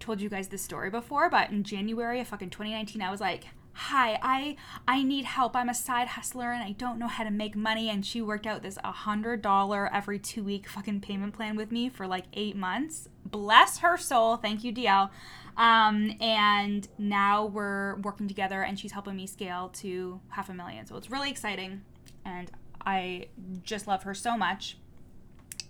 told 0.00 0.20
you 0.20 0.28
guys 0.28 0.48
this 0.48 0.62
story 0.62 0.90
before, 0.90 1.30
but 1.30 1.50
in 1.50 1.62
January 1.62 2.20
of 2.20 2.26
fucking 2.26 2.50
2019, 2.50 3.02
I 3.02 3.10
was 3.10 3.20
like, 3.20 3.46
hi 3.72 4.18
i 4.22 4.56
i 4.86 5.02
need 5.02 5.24
help. 5.24 5.56
I'm 5.56 5.68
a 5.68 5.74
side 5.74 6.08
hustler 6.08 6.52
and 6.52 6.62
i 6.62 6.72
don't 6.72 6.98
know 6.98 7.08
how 7.08 7.24
to 7.24 7.30
make 7.30 7.56
money. 7.56 7.88
And 7.88 8.04
she 8.04 8.20
worked 8.22 8.46
out 8.46 8.62
this 8.62 8.78
a 8.84 8.92
hundred 8.92 9.42
dollar 9.42 9.92
every 9.92 10.18
two 10.18 10.42
week 10.42 10.68
fucking 10.68 11.00
payment 11.00 11.34
plan 11.34 11.56
with 11.56 11.72
me 11.72 11.88
for 11.88 12.06
like 12.06 12.24
eight 12.34 12.56
months. 12.56 13.08
Bless 13.24 13.78
her 13.78 13.96
soul. 13.96 14.36
Thank 14.36 14.64
you 14.64 14.72
dl 14.72 15.10
um, 15.56 16.12
and 16.20 16.88
now 16.96 17.44
we're 17.44 17.96
working 17.96 18.28
together 18.28 18.62
and 18.62 18.78
she's 18.78 18.92
helping 18.92 19.16
me 19.16 19.26
scale 19.26 19.68
to 19.74 20.20
half 20.28 20.48
a 20.48 20.54
million. 20.54 20.86
So 20.86 20.96
it's 20.96 21.10
really 21.10 21.30
exciting 21.30 21.82
and 22.24 22.50
i 22.84 23.26
just 23.62 23.86
love 23.86 24.04
her 24.04 24.14
so 24.14 24.36
much. 24.36 24.76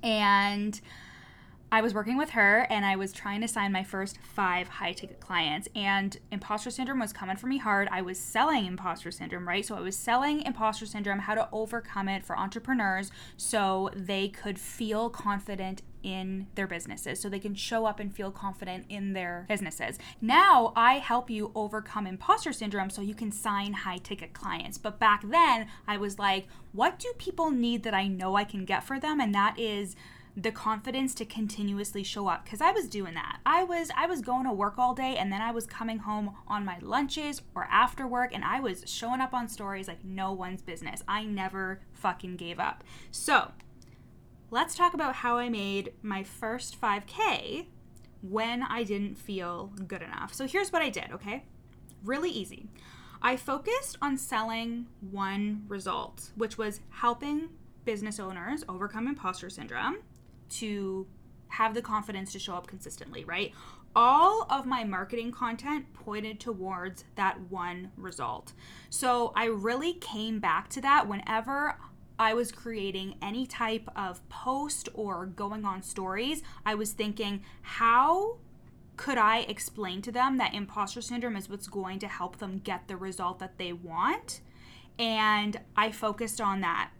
And 0.02 0.80
I 1.72 1.82
was 1.82 1.94
working 1.94 2.16
with 2.16 2.30
her 2.30 2.66
and 2.68 2.84
I 2.84 2.96
was 2.96 3.12
trying 3.12 3.40
to 3.42 3.48
sign 3.48 3.70
my 3.70 3.84
first 3.84 4.18
five 4.22 4.66
high 4.68 4.92
ticket 4.92 5.20
clients. 5.20 5.68
And 5.74 6.18
imposter 6.32 6.70
syndrome 6.70 6.98
was 6.98 7.12
coming 7.12 7.36
for 7.36 7.46
me 7.46 7.58
hard. 7.58 7.88
I 7.92 8.02
was 8.02 8.18
selling 8.18 8.66
imposter 8.66 9.12
syndrome, 9.12 9.46
right? 9.46 9.64
So 9.64 9.76
I 9.76 9.80
was 9.80 9.96
selling 9.96 10.42
imposter 10.42 10.86
syndrome, 10.86 11.20
how 11.20 11.34
to 11.34 11.48
overcome 11.52 12.08
it 12.08 12.24
for 12.24 12.36
entrepreneurs 12.36 13.12
so 13.36 13.90
they 13.94 14.28
could 14.28 14.58
feel 14.58 15.10
confident 15.10 15.82
in 16.02 16.46
their 16.54 16.66
businesses 16.66 17.20
so 17.20 17.28
they 17.28 17.38
can 17.38 17.54
show 17.54 17.84
up 17.84 18.00
and 18.00 18.14
feel 18.14 18.30
confident 18.30 18.86
in 18.88 19.12
their 19.12 19.44
businesses. 19.48 19.98
Now 20.20 20.72
I 20.74 20.94
help 20.94 21.30
you 21.30 21.52
overcome 21.54 22.06
imposter 22.06 22.52
syndrome 22.52 22.90
so 22.90 23.02
you 23.02 23.14
can 23.14 23.30
sign 23.30 23.74
high 23.74 23.98
ticket 23.98 24.32
clients. 24.32 24.78
But 24.78 24.98
back 24.98 25.22
then 25.28 25.68
I 25.86 25.98
was 25.98 26.18
like, 26.18 26.46
what 26.72 26.98
do 26.98 27.12
people 27.18 27.50
need 27.50 27.82
that 27.82 27.94
I 27.94 28.08
know 28.08 28.34
I 28.34 28.44
can 28.44 28.64
get 28.64 28.82
for 28.82 28.98
them? 28.98 29.20
And 29.20 29.34
that 29.34 29.58
is 29.58 29.94
the 30.36 30.52
confidence 30.52 31.14
to 31.14 31.24
continuously 31.24 32.02
show 32.02 32.28
up 32.28 32.44
because 32.44 32.60
I 32.60 32.70
was 32.70 32.88
doing 32.88 33.14
that. 33.14 33.40
I 33.44 33.64
was 33.64 33.90
I 33.96 34.06
was 34.06 34.20
going 34.20 34.44
to 34.44 34.52
work 34.52 34.78
all 34.78 34.94
day 34.94 35.16
and 35.16 35.32
then 35.32 35.42
I 35.42 35.50
was 35.50 35.66
coming 35.66 35.98
home 35.98 36.36
on 36.46 36.64
my 36.64 36.78
lunches 36.80 37.42
or 37.54 37.64
after 37.70 38.06
work 38.06 38.30
and 38.32 38.44
I 38.44 38.60
was 38.60 38.84
showing 38.86 39.20
up 39.20 39.34
on 39.34 39.48
stories 39.48 39.88
like 39.88 40.04
no 40.04 40.32
one's 40.32 40.62
business. 40.62 41.02
I 41.08 41.24
never 41.24 41.80
fucking 41.92 42.36
gave 42.36 42.60
up. 42.60 42.84
So, 43.10 43.52
let's 44.50 44.74
talk 44.74 44.94
about 44.94 45.16
how 45.16 45.36
I 45.36 45.48
made 45.48 45.92
my 46.02 46.22
first 46.22 46.80
5k 46.80 47.66
when 48.22 48.62
I 48.62 48.84
didn't 48.84 49.16
feel 49.16 49.72
good 49.86 50.02
enough. 50.02 50.32
So, 50.34 50.46
here's 50.46 50.72
what 50.72 50.82
I 50.82 50.90
did, 50.90 51.10
okay? 51.12 51.44
Really 52.04 52.30
easy. 52.30 52.68
I 53.22 53.36
focused 53.36 53.98
on 54.00 54.16
selling 54.16 54.86
one 55.00 55.64
result, 55.68 56.30
which 56.36 56.56
was 56.56 56.80
helping 56.88 57.50
business 57.84 58.18
owners 58.18 58.64
overcome 58.68 59.08
imposter 59.08 59.50
syndrome 59.50 59.96
to 60.50 61.06
have 61.48 61.74
the 61.74 61.82
confidence 61.82 62.32
to 62.32 62.38
show 62.38 62.54
up 62.54 62.66
consistently, 62.66 63.24
right? 63.24 63.52
All 63.96 64.46
of 64.48 64.66
my 64.66 64.84
marketing 64.84 65.32
content 65.32 65.92
pointed 65.94 66.38
towards 66.38 67.04
that 67.16 67.40
one 67.50 67.90
result. 67.96 68.52
So 68.88 69.32
I 69.34 69.46
really 69.46 69.94
came 69.94 70.38
back 70.38 70.68
to 70.70 70.80
that 70.82 71.08
whenever 71.08 71.76
I 72.20 72.34
was 72.34 72.52
creating 72.52 73.14
any 73.22 73.46
type 73.46 73.88
of 73.96 74.26
post 74.28 74.90
or 74.92 75.24
going 75.24 75.64
on 75.64 75.82
stories. 75.82 76.42
I 76.66 76.74
was 76.74 76.92
thinking, 76.92 77.42
how 77.62 78.36
could 78.98 79.16
I 79.16 79.38
explain 79.38 80.02
to 80.02 80.12
them 80.12 80.36
that 80.36 80.52
imposter 80.52 81.00
syndrome 81.00 81.34
is 81.34 81.48
what's 81.48 81.66
going 81.66 81.98
to 82.00 82.08
help 82.08 82.36
them 82.36 82.58
get 82.58 82.88
the 82.88 82.96
result 82.98 83.38
that 83.38 83.56
they 83.56 83.72
want? 83.72 84.42
And 84.98 85.60
I 85.74 85.90
focused 85.90 86.42
on 86.42 86.60
that. 86.60 86.90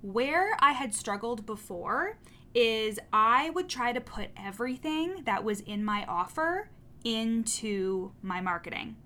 Where 0.00 0.56
I 0.60 0.72
had 0.72 0.94
struggled 0.94 1.44
before 1.44 2.18
is 2.54 2.98
I 3.12 3.50
would 3.50 3.68
try 3.68 3.92
to 3.92 4.00
put 4.00 4.28
everything 4.36 5.22
that 5.24 5.44
was 5.44 5.60
in 5.60 5.84
my 5.84 6.04
offer 6.06 6.68
into 7.04 8.12
my 8.22 8.40
marketing. 8.40 8.96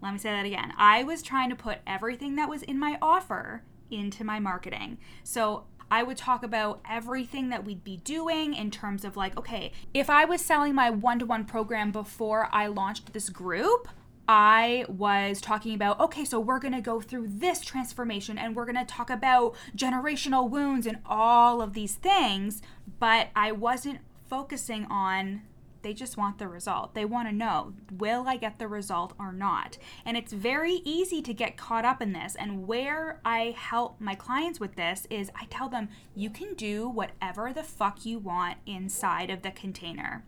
Let 0.00 0.12
me 0.12 0.18
say 0.18 0.30
that 0.30 0.44
again. 0.44 0.72
I 0.76 1.04
was 1.04 1.22
trying 1.22 1.50
to 1.50 1.56
put 1.56 1.78
everything 1.86 2.36
that 2.36 2.48
was 2.48 2.62
in 2.62 2.78
my 2.78 2.98
offer 3.00 3.62
into 3.90 4.24
my 4.24 4.40
marketing. 4.40 4.98
So 5.22 5.64
I 5.90 6.02
would 6.02 6.16
talk 6.16 6.42
about 6.42 6.80
everything 6.88 7.50
that 7.50 7.64
we'd 7.64 7.84
be 7.84 7.98
doing 7.98 8.54
in 8.54 8.70
terms 8.70 9.04
of 9.04 9.16
like, 9.16 9.36
okay, 9.36 9.72
if 9.92 10.08
I 10.08 10.24
was 10.24 10.40
selling 10.40 10.74
my 10.74 10.90
one 10.90 11.18
to 11.18 11.26
one 11.26 11.44
program 11.44 11.92
before 11.92 12.48
I 12.50 12.66
launched 12.66 13.12
this 13.12 13.28
group, 13.28 13.88
I 14.28 14.84
was 14.88 15.40
talking 15.40 15.74
about, 15.74 15.98
okay, 16.00 16.24
so 16.24 16.38
we're 16.38 16.60
going 16.60 16.74
to 16.74 16.80
go 16.80 17.00
through 17.00 17.28
this 17.28 17.60
transformation 17.60 18.38
and 18.38 18.54
we're 18.54 18.64
going 18.64 18.76
to 18.76 18.84
talk 18.84 19.10
about 19.10 19.54
generational 19.76 20.48
wounds 20.48 20.86
and 20.86 20.98
all 21.04 21.60
of 21.60 21.72
these 21.72 21.96
things, 21.96 22.62
but 22.98 23.28
I 23.34 23.52
wasn't 23.52 23.98
focusing 24.28 24.86
on 24.86 25.42
they 25.82 25.92
just 25.92 26.16
want 26.16 26.38
the 26.38 26.48
result. 26.48 26.94
They 26.94 27.04
want 27.04 27.28
to 27.28 27.34
know, 27.34 27.74
will 27.90 28.28
I 28.28 28.36
get 28.36 28.58
the 28.58 28.68
result 28.68 29.14
or 29.18 29.32
not? 29.32 29.78
And 30.04 30.16
it's 30.16 30.32
very 30.32 30.80
easy 30.84 31.20
to 31.22 31.34
get 31.34 31.56
caught 31.56 31.84
up 31.84 32.00
in 32.00 32.12
this. 32.12 32.36
And 32.36 32.66
where 32.66 33.20
I 33.24 33.54
help 33.56 34.00
my 34.00 34.14
clients 34.14 34.60
with 34.60 34.76
this 34.76 35.06
is 35.10 35.30
I 35.34 35.46
tell 35.46 35.68
them, 35.68 35.88
you 36.14 36.30
can 36.30 36.54
do 36.54 36.88
whatever 36.88 37.52
the 37.52 37.62
fuck 37.62 38.06
you 38.06 38.18
want 38.18 38.58
inside 38.64 39.28
of 39.28 39.42
the 39.42 39.50
container. 39.50 40.24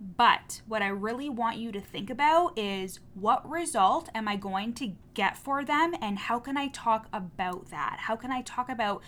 But 0.00 0.62
what 0.66 0.82
I 0.82 0.88
really 0.88 1.28
want 1.28 1.56
you 1.56 1.72
to 1.72 1.80
think 1.80 2.10
about 2.10 2.58
is 2.58 3.00
what 3.14 3.48
result 3.48 4.08
am 4.14 4.28
I 4.28 4.36
going 4.36 4.74
to 4.74 4.92
get 5.14 5.36
for 5.36 5.64
them 5.64 5.94
and 6.00 6.18
how 6.18 6.38
can 6.38 6.56
I 6.56 6.68
talk 6.68 7.08
about 7.12 7.70
that? 7.70 7.96
How 8.00 8.16
can 8.16 8.30
I 8.30 8.42
talk 8.42 8.68
about 8.68 9.02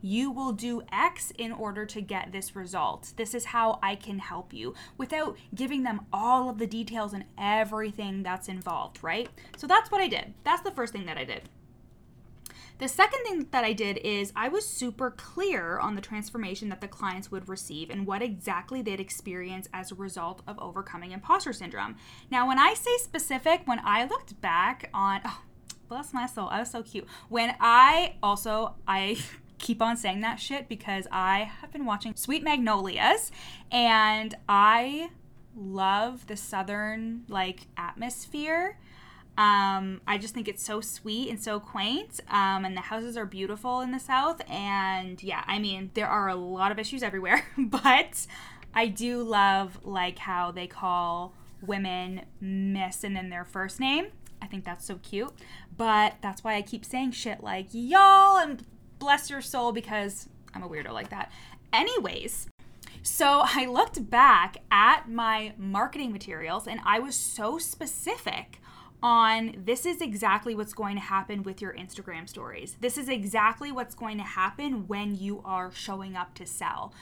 you 0.00 0.30
will 0.30 0.52
do 0.52 0.82
X 0.92 1.32
in 1.36 1.52
order 1.52 1.84
to 1.86 2.00
get 2.00 2.32
this 2.32 2.54
result. 2.54 3.12
This 3.16 3.34
is 3.34 3.46
how 3.46 3.78
I 3.82 3.96
can 3.96 4.20
help 4.20 4.52
you 4.52 4.74
without 4.96 5.36
giving 5.54 5.82
them 5.82 6.02
all 6.12 6.48
of 6.48 6.58
the 6.58 6.66
details 6.66 7.12
and 7.12 7.24
everything 7.36 8.22
that's 8.22 8.48
involved, 8.48 9.02
right? 9.02 9.28
So 9.56 9.66
that's 9.66 9.90
what 9.90 10.00
I 10.00 10.08
did. 10.08 10.34
That's 10.44 10.62
the 10.62 10.70
first 10.70 10.92
thing 10.92 11.06
that 11.06 11.18
I 11.18 11.24
did. 11.24 11.42
The 12.78 12.86
second 12.88 13.24
thing 13.24 13.48
that 13.50 13.64
I 13.64 13.72
did 13.72 13.98
is 13.98 14.32
I 14.36 14.48
was 14.48 14.66
super 14.66 15.10
clear 15.10 15.78
on 15.78 15.96
the 15.96 16.00
transformation 16.00 16.68
that 16.68 16.80
the 16.80 16.86
clients 16.86 17.28
would 17.28 17.48
receive 17.48 17.90
and 17.90 18.06
what 18.06 18.22
exactly 18.22 18.82
they'd 18.82 19.00
experience 19.00 19.68
as 19.74 19.90
a 19.90 19.96
result 19.96 20.42
of 20.46 20.56
overcoming 20.60 21.10
imposter 21.10 21.52
syndrome. 21.52 21.96
Now, 22.30 22.46
when 22.46 22.58
I 22.58 22.74
say 22.74 22.96
specific, 22.98 23.62
when 23.64 23.80
I 23.84 24.04
looked 24.04 24.40
back 24.40 24.90
on, 24.94 25.22
oh, 25.24 25.42
bless 25.88 26.14
my 26.14 26.26
soul, 26.26 26.48
I 26.50 26.60
was 26.60 26.70
so 26.70 26.84
cute. 26.84 27.06
When 27.28 27.56
I 27.58 28.14
also, 28.22 28.76
I 28.86 29.18
keep 29.58 29.82
on 29.82 29.96
saying 29.96 30.20
that 30.20 30.38
shit 30.38 30.68
because 30.68 31.08
I 31.10 31.50
have 31.60 31.72
been 31.72 31.84
watching 31.84 32.14
Sweet 32.14 32.44
Magnolias 32.44 33.32
and 33.72 34.36
I 34.48 35.10
love 35.56 36.28
the 36.28 36.36
southern 36.36 37.24
like 37.26 37.66
atmosphere 37.76 38.78
um, 39.38 40.00
I 40.04 40.18
just 40.18 40.34
think 40.34 40.48
it's 40.48 40.64
so 40.64 40.80
sweet 40.80 41.30
and 41.30 41.40
so 41.40 41.60
quaint. 41.60 42.18
Um, 42.28 42.64
and 42.64 42.76
the 42.76 42.80
houses 42.80 43.16
are 43.16 43.24
beautiful 43.24 43.80
in 43.80 43.92
the 43.92 44.00
South. 44.00 44.42
And 44.50 45.22
yeah, 45.22 45.44
I 45.46 45.60
mean, 45.60 45.92
there 45.94 46.08
are 46.08 46.28
a 46.28 46.34
lot 46.34 46.72
of 46.72 46.78
issues 46.80 47.04
everywhere, 47.04 47.46
but 47.56 48.26
I 48.74 48.88
do 48.88 49.22
love 49.22 49.78
like 49.84 50.18
how 50.18 50.50
they 50.50 50.66
call 50.66 51.34
women 51.62 52.22
Miss 52.40 53.04
and 53.04 53.14
then 53.14 53.30
their 53.30 53.44
first 53.44 53.78
name. 53.78 54.08
I 54.42 54.46
think 54.46 54.64
that's 54.64 54.84
so 54.84 54.98
cute. 55.04 55.32
But 55.76 56.16
that's 56.20 56.42
why 56.42 56.56
I 56.56 56.62
keep 56.62 56.84
saying 56.84 57.12
shit 57.12 57.40
like 57.40 57.68
y'all 57.70 58.38
and 58.38 58.64
bless 58.98 59.30
your 59.30 59.40
soul 59.40 59.70
because 59.70 60.28
I'm 60.52 60.64
a 60.64 60.68
weirdo 60.68 60.90
like 60.90 61.10
that. 61.10 61.30
Anyways, 61.72 62.48
so 63.04 63.42
I 63.44 63.66
looked 63.66 64.10
back 64.10 64.56
at 64.72 65.08
my 65.08 65.52
marketing 65.56 66.10
materials 66.10 66.66
and 66.66 66.80
I 66.84 66.98
was 66.98 67.14
so 67.14 67.58
specific 67.58 68.58
on 69.02 69.62
this 69.64 69.86
is 69.86 70.00
exactly 70.00 70.54
what's 70.54 70.72
going 70.72 70.96
to 70.96 71.02
happen 71.02 71.42
with 71.42 71.60
your 71.60 71.72
Instagram 71.74 72.28
stories. 72.28 72.76
This 72.80 72.98
is 72.98 73.08
exactly 73.08 73.70
what's 73.70 73.94
going 73.94 74.18
to 74.18 74.24
happen 74.24 74.86
when 74.88 75.14
you 75.14 75.40
are 75.44 75.70
showing 75.70 76.16
up 76.16 76.34
to 76.34 76.46
sell. 76.46 76.92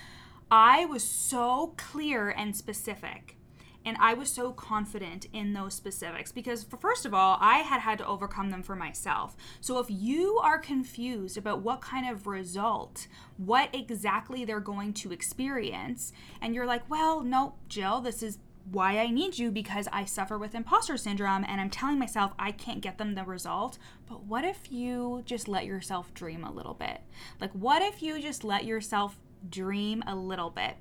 I 0.50 0.84
was 0.84 1.02
so 1.02 1.74
clear 1.76 2.30
and 2.30 2.54
specific. 2.54 3.36
And 3.84 3.96
I 4.00 4.14
was 4.14 4.32
so 4.32 4.50
confident 4.50 5.28
in 5.32 5.52
those 5.52 5.72
specifics 5.72 6.32
because, 6.32 6.66
first 6.80 7.06
of 7.06 7.14
all, 7.14 7.38
I 7.40 7.58
had 7.58 7.80
had 7.80 7.98
to 7.98 8.06
overcome 8.06 8.50
them 8.50 8.64
for 8.64 8.74
myself. 8.74 9.36
So, 9.60 9.78
if 9.78 9.86
you 9.88 10.40
are 10.42 10.58
confused 10.58 11.38
about 11.38 11.62
what 11.62 11.82
kind 11.82 12.10
of 12.10 12.26
result, 12.26 13.06
what 13.36 13.72
exactly 13.72 14.44
they're 14.44 14.58
going 14.58 14.92
to 14.94 15.12
experience, 15.12 16.12
and 16.40 16.52
you're 16.52 16.66
like, 16.66 16.90
well, 16.90 17.20
no, 17.20 17.54
Jill, 17.68 18.00
this 18.00 18.24
is 18.24 18.38
why 18.70 18.98
I 18.98 19.10
need 19.10 19.38
you 19.38 19.50
because 19.50 19.88
I 19.92 20.04
suffer 20.04 20.38
with 20.38 20.54
imposter 20.54 20.96
syndrome 20.96 21.44
and 21.46 21.60
I'm 21.60 21.70
telling 21.70 21.98
myself 21.98 22.32
I 22.38 22.52
can't 22.52 22.80
get 22.80 22.98
them 22.98 23.14
the 23.14 23.24
result. 23.24 23.78
But 24.08 24.24
what 24.24 24.44
if 24.44 24.70
you 24.72 25.22
just 25.24 25.46
let 25.46 25.66
yourself 25.66 26.12
dream 26.14 26.44
a 26.44 26.52
little 26.52 26.74
bit? 26.74 27.00
Like, 27.40 27.52
what 27.52 27.82
if 27.82 28.02
you 28.02 28.20
just 28.20 28.44
let 28.44 28.64
yourself 28.64 29.18
dream 29.48 30.02
a 30.06 30.16
little 30.16 30.50
bit? 30.50 30.76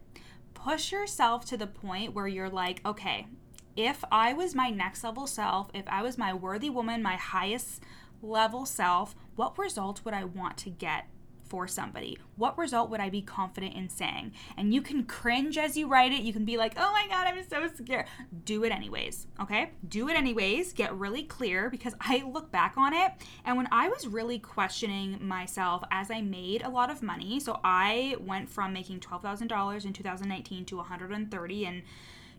Push 0.53 0.91
yourself 0.91 1.45
to 1.45 1.57
the 1.57 1.67
point 1.67 2.13
where 2.13 2.27
you're 2.27 2.49
like, 2.49 2.81
okay, 2.85 3.27
if 3.75 4.03
I 4.11 4.33
was 4.33 4.55
my 4.55 4.69
next 4.69 5.03
level 5.03 5.27
self, 5.27 5.69
if 5.73 5.87
I 5.87 6.01
was 6.01 6.17
my 6.17 6.33
worthy 6.33 6.69
woman, 6.69 7.03
my 7.03 7.15
highest 7.15 7.83
level 8.21 8.65
self, 8.65 9.15
what 9.35 9.57
result 9.57 10.01
would 10.05 10.13
I 10.13 10.23
want 10.23 10.57
to 10.57 10.69
get 10.69 11.07
for 11.45 11.67
somebody? 11.67 12.17
What 12.35 12.57
result 12.57 12.89
would 12.89 12.99
I 12.99 13.09
be 13.09 13.21
confident 13.21 13.75
in 13.75 13.89
saying? 13.89 14.33
And 14.57 14.73
you 14.73 14.81
can 14.81 15.03
cringe 15.03 15.57
as 15.57 15.77
you 15.77 15.87
write 15.87 16.11
it. 16.11 16.21
You 16.21 16.33
can 16.33 16.45
be 16.45 16.57
like, 16.57 16.73
oh 16.77 16.91
my 16.91 17.07
God, 17.09 17.27
I'm 17.27 17.43
so 17.47 17.67
scared. 17.75 18.05
Do 18.45 18.63
it 18.63 18.71
anyways, 18.71 19.27
okay? 19.39 19.71
Do 19.87 20.09
it 20.09 20.15
anyways. 20.15 20.73
Get 20.73 20.93
really 20.95 21.23
clear 21.23 21.69
because 21.69 21.95
I 21.99 22.23
look 22.25 22.51
back 22.51 22.75
on 22.77 22.93
it. 22.93 23.11
And 23.45 23.57
when 23.57 23.67
I 23.71 23.89
was 23.89 24.07
really 24.07 24.39
questioning 24.39 25.17
myself 25.25 25.83
as 25.91 26.11
I 26.11 26.21
made 26.21 26.63
a 26.63 26.69
lot 26.69 26.89
of 26.89 27.01
money, 27.01 27.39
so 27.39 27.59
I 27.63 28.15
went 28.19 28.49
from 28.49 28.73
making 28.73 28.99
$12,000 28.99 29.85
in 29.85 29.93
2019 29.93 30.65
to 30.65 30.77
130 30.77 31.65
and 31.65 31.83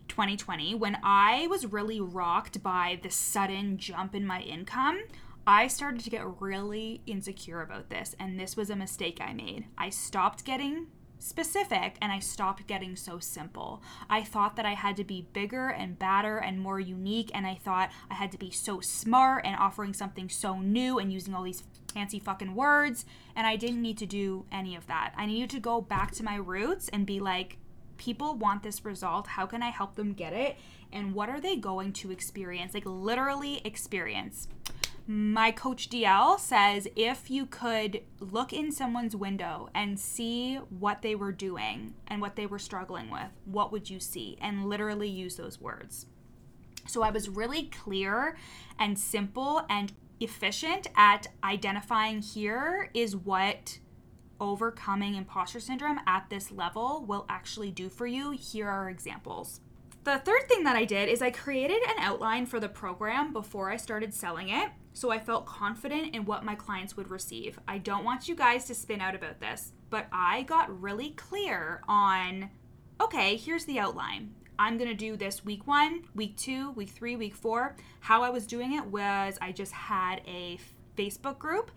2020 0.07 0.75
when 0.75 0.97
I 1.03 1.47
was 1.47 1.65
really 1.65 1.99
rocked 1.99 2.63
by 2.63 2.99
the 3.01 3.09
sudden 3.09 3.77
jump 3.77 4.15
in 4.15 4.25
my 4.25 4.41
income. 4.41 5.01
I 5.49 5.67
started 5.67 6.01
to 6.01 6.09
get 6.09 6.41
really 6.41 6.99
insecure 7.05 7.61
about 7.61 7.89
this, 7.89 8.17
and 8.19 8.37
this 8.37 8.57
was 8.57 8.69
a 8.69 8.75
mistake 8.75 9.19
I 9.21 9.31
made. 9.31 9.63
I 9.77 9.89
stopped 9.89 10.43
getting 10.43 10.87
specific 11.19 11.95
and 12.01 12.11
I 12.11 12.19
stopped 12.19 12.67
getting 12.67 12.97
so 12.97 13.17
simple. 13.17 13.81
I 14.09 14.23
thought 14.23 14.57
that 14.57 14.65
I 14.65 14.73
had 14.73 14.97
to 14.97 15.05
be 15.05 15.29
bigger 15.31 15.69
and 15.69 15.97
badder 15.97 16.37
and 16.37 16.59
more 16.59 16.81
unique, 16.81 17.31
and 17.33 17.47
I 17.47 17.55
thought 17.55 17.91
I 18.11 18.15
had 18.15 18.29
to 18.33 18.37
be 18.37 18.51
so 18.51 18.81
smart 18.81 19.45
and 19.45 19.55
offering 19.55 19.93
something 19.93 20.27
so 20.27 20.59
new 20.59 20.99
and 20.99 21.13
using 21.13 21.33
all 21.33 21.43
these 21.43 21.63
fancy 21.93 22.19
fucking 22.19 22.53
words, 22.53 23.05
and 23.33 23.47
I 23.47 23.55
didn't 23.55 23.81
need 23.81 23.99
to 23.99 24.05
do 24.05 24.45
any 24.51 24.75
of 24.75 24.87
that. 24.87 25.13
I 25.15 25.27
needed 25.27 25.49
to 25.51 25.61
go 25.61 25.79
back 25.79 26.11
to 26.15 26.25
my 26.25 26.35
roots 26.35 26.89
and 26.89 27.05
be 27.05 27.21
like, 27.21 27.57
people 27.95 28.35
want 28.35 28.63
this 28.63 28.83
result. 28.83 29.27
How 29.27 29.45
can 29.45 29.63
I 29.63 29.69
help 29.69 29.95
them 29.95 30.11
get 30.11 30.33
it? 30.33 30.57
And 30.91 31.13
what 31.13 31.29
are 31.29 31.39
they 31.39 31.55
going 31.55 31.93
to 31.93 32.11
experience? 32.11 32.73
Like, 32.73 32.85
literally 32.85 33.61
experience. 33.63 34.49
My 35.09 35.51
coach 35.51 35.89
DL 35.89 36.37
says 36.37 36.85
if 36.97 37.31
you 37.31 37.45
could 37.45 38.01
look 38.19 38.51
in 38.51 38.73
someone's 38.73 39.15
window 39.15 39.69
and 39.73 39.97
see 39.97 40.55
what 40.55 41.01
they 41.01 41.15
were 41.15 41.31
doing 41.31 41.93
and 42.07 42.21
what 42.21 42.35
they 42.35 42.45
were 42.45 42.59
struggling 42.59 43.09
with, 43.09 43.29
what 43.45 43.71
would 43.71 43.89
you 43.89 44.01
see? 44.01 44.37
And 44.41 44.67
literally 44.67 45.07
use 45.07 45.37
those 45.37 45.61
words. 45.61 46.07
So 46.87 47.03
I 47.03 47.09
was 47.09 47.29
really 47.29 47.63
clear 47.63 48.35
and 48.77 48.99
simple 48.99 49.65
and 49.69 49.93
efficient 50.19 50.87
at 50.97 51.27
identifying 51.41 52.21
here 52.21 52.89
is 52.93 53.15
what 53.15 53.79
overcoming 54.41 55.15
imposter 55.15 55.61
syndrome 55.61 56.01
at 56.05 56.29
this 56.29 56.51
level 56.51 57.05
will 57.07 57.25
actually 57.29 57.71
do 57.71 57.87
for 57.87 58.07
you. 58.07 58.31
Here 58.31 58.67
are 58.67 58.89
examples. 58.89 59.61
The 60.03 60.19
third 60.19 60.47
thing 60.47 60.63
that 60.63 60.75
I 60.75 60.85
did 60.85 61.07
is 61.07 61.21
I 61.21 61.31
created 61.31 61.81
an 61.87 61.95
outline 61.99 62.45
for 62.45 62.59
the 62.59 62.69
program 62.69 63.31
before 63.31 63.71
I 63.71 63.77
started 63.77 64.13
selling 64.13 64.49
it. 64.49 64.69
So 64.97 65.11
I 65.11 65.19
felt 65.19 65.45
confident 65.45 66.15
in 66.15 66.25
what 66.25 66.43
my 66.43 66.55
clients 66.55 66.97
would 66.97 67.11
receive. 67.11 67.59
I 67.67 67.77
don't 67.77 68.03
want 68.03 68.27
you 68.27 68.33
guys 68.33 68.65
to 68.65 68.73
spin 68.73 68.99
out 68.99 69.13
about 69.13 69.39
this, 69.39 69.73
but 69.91 70.07
I 70.11 70.41
got 70.41 70.81
really 70.81 71.11
clear 71.11 71.83
on 71.87 72.49
okay, 72.99 73.35
here's 73.35 73.65
the 73.65 73.77
outline. 73.77 74.33
I'm 74.57 74.75
going 74.75 74.89
to 74.89 74.95
do 74.95 75.15
this 75.15 75.45
week 75.45 75.67
one, 75.67 76.05
week 76.15 76.35
two, 76.35 76.71
week 76.71 76.89
three, 76.89 77.15
week 77.15 77.35
four. 77.35 77.75
How 77.99 78.23
I 78.23 78.31
was 78.31 78.47
doing 78.47 78.73
it 78.73 78.87
was 78.87 79.37
I 79.39 79.51
just 79.51 79.71
had 79.71 80.23
a 80.25 80.57
Facebook 80.97 81.37
group 81.37 81.69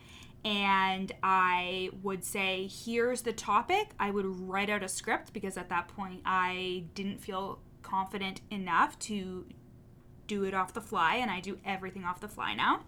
and 0.42 1.12
I 1.22 1.90
would 2.02 2.24
say, 2.24 2.70
here's 2.72 3.20
the 3.20 3.34
topic. 3.34 3.90
I 4.00 4.12
would 4.12 4.24
write 4.24 4.70
out 4.70 4.82
a 4.82 4.88
script 4.88 5.34
because 5.34 5.58
at 5.58 5.68
that 5.68 5.88
point 5.88 6.22
I 6.24 6.84
didn't 6.94 7.20
feel 7.20 7.58
confident 7.82 8.40
enough 8.50 8.98
to 9.00 9.44
do 10.26 10.44
it 10.44 10.54
off 10.54 10.72
the 10.72 10.80
fly, 10.80 11.16
and 11.16 11.28
I 11.28 11.40
do 11.40 11.58
everything 11.64 12.04
off 12.04 12.20
the 12.20 12.28
fly 12.28 12.54
now. 12.54 12.84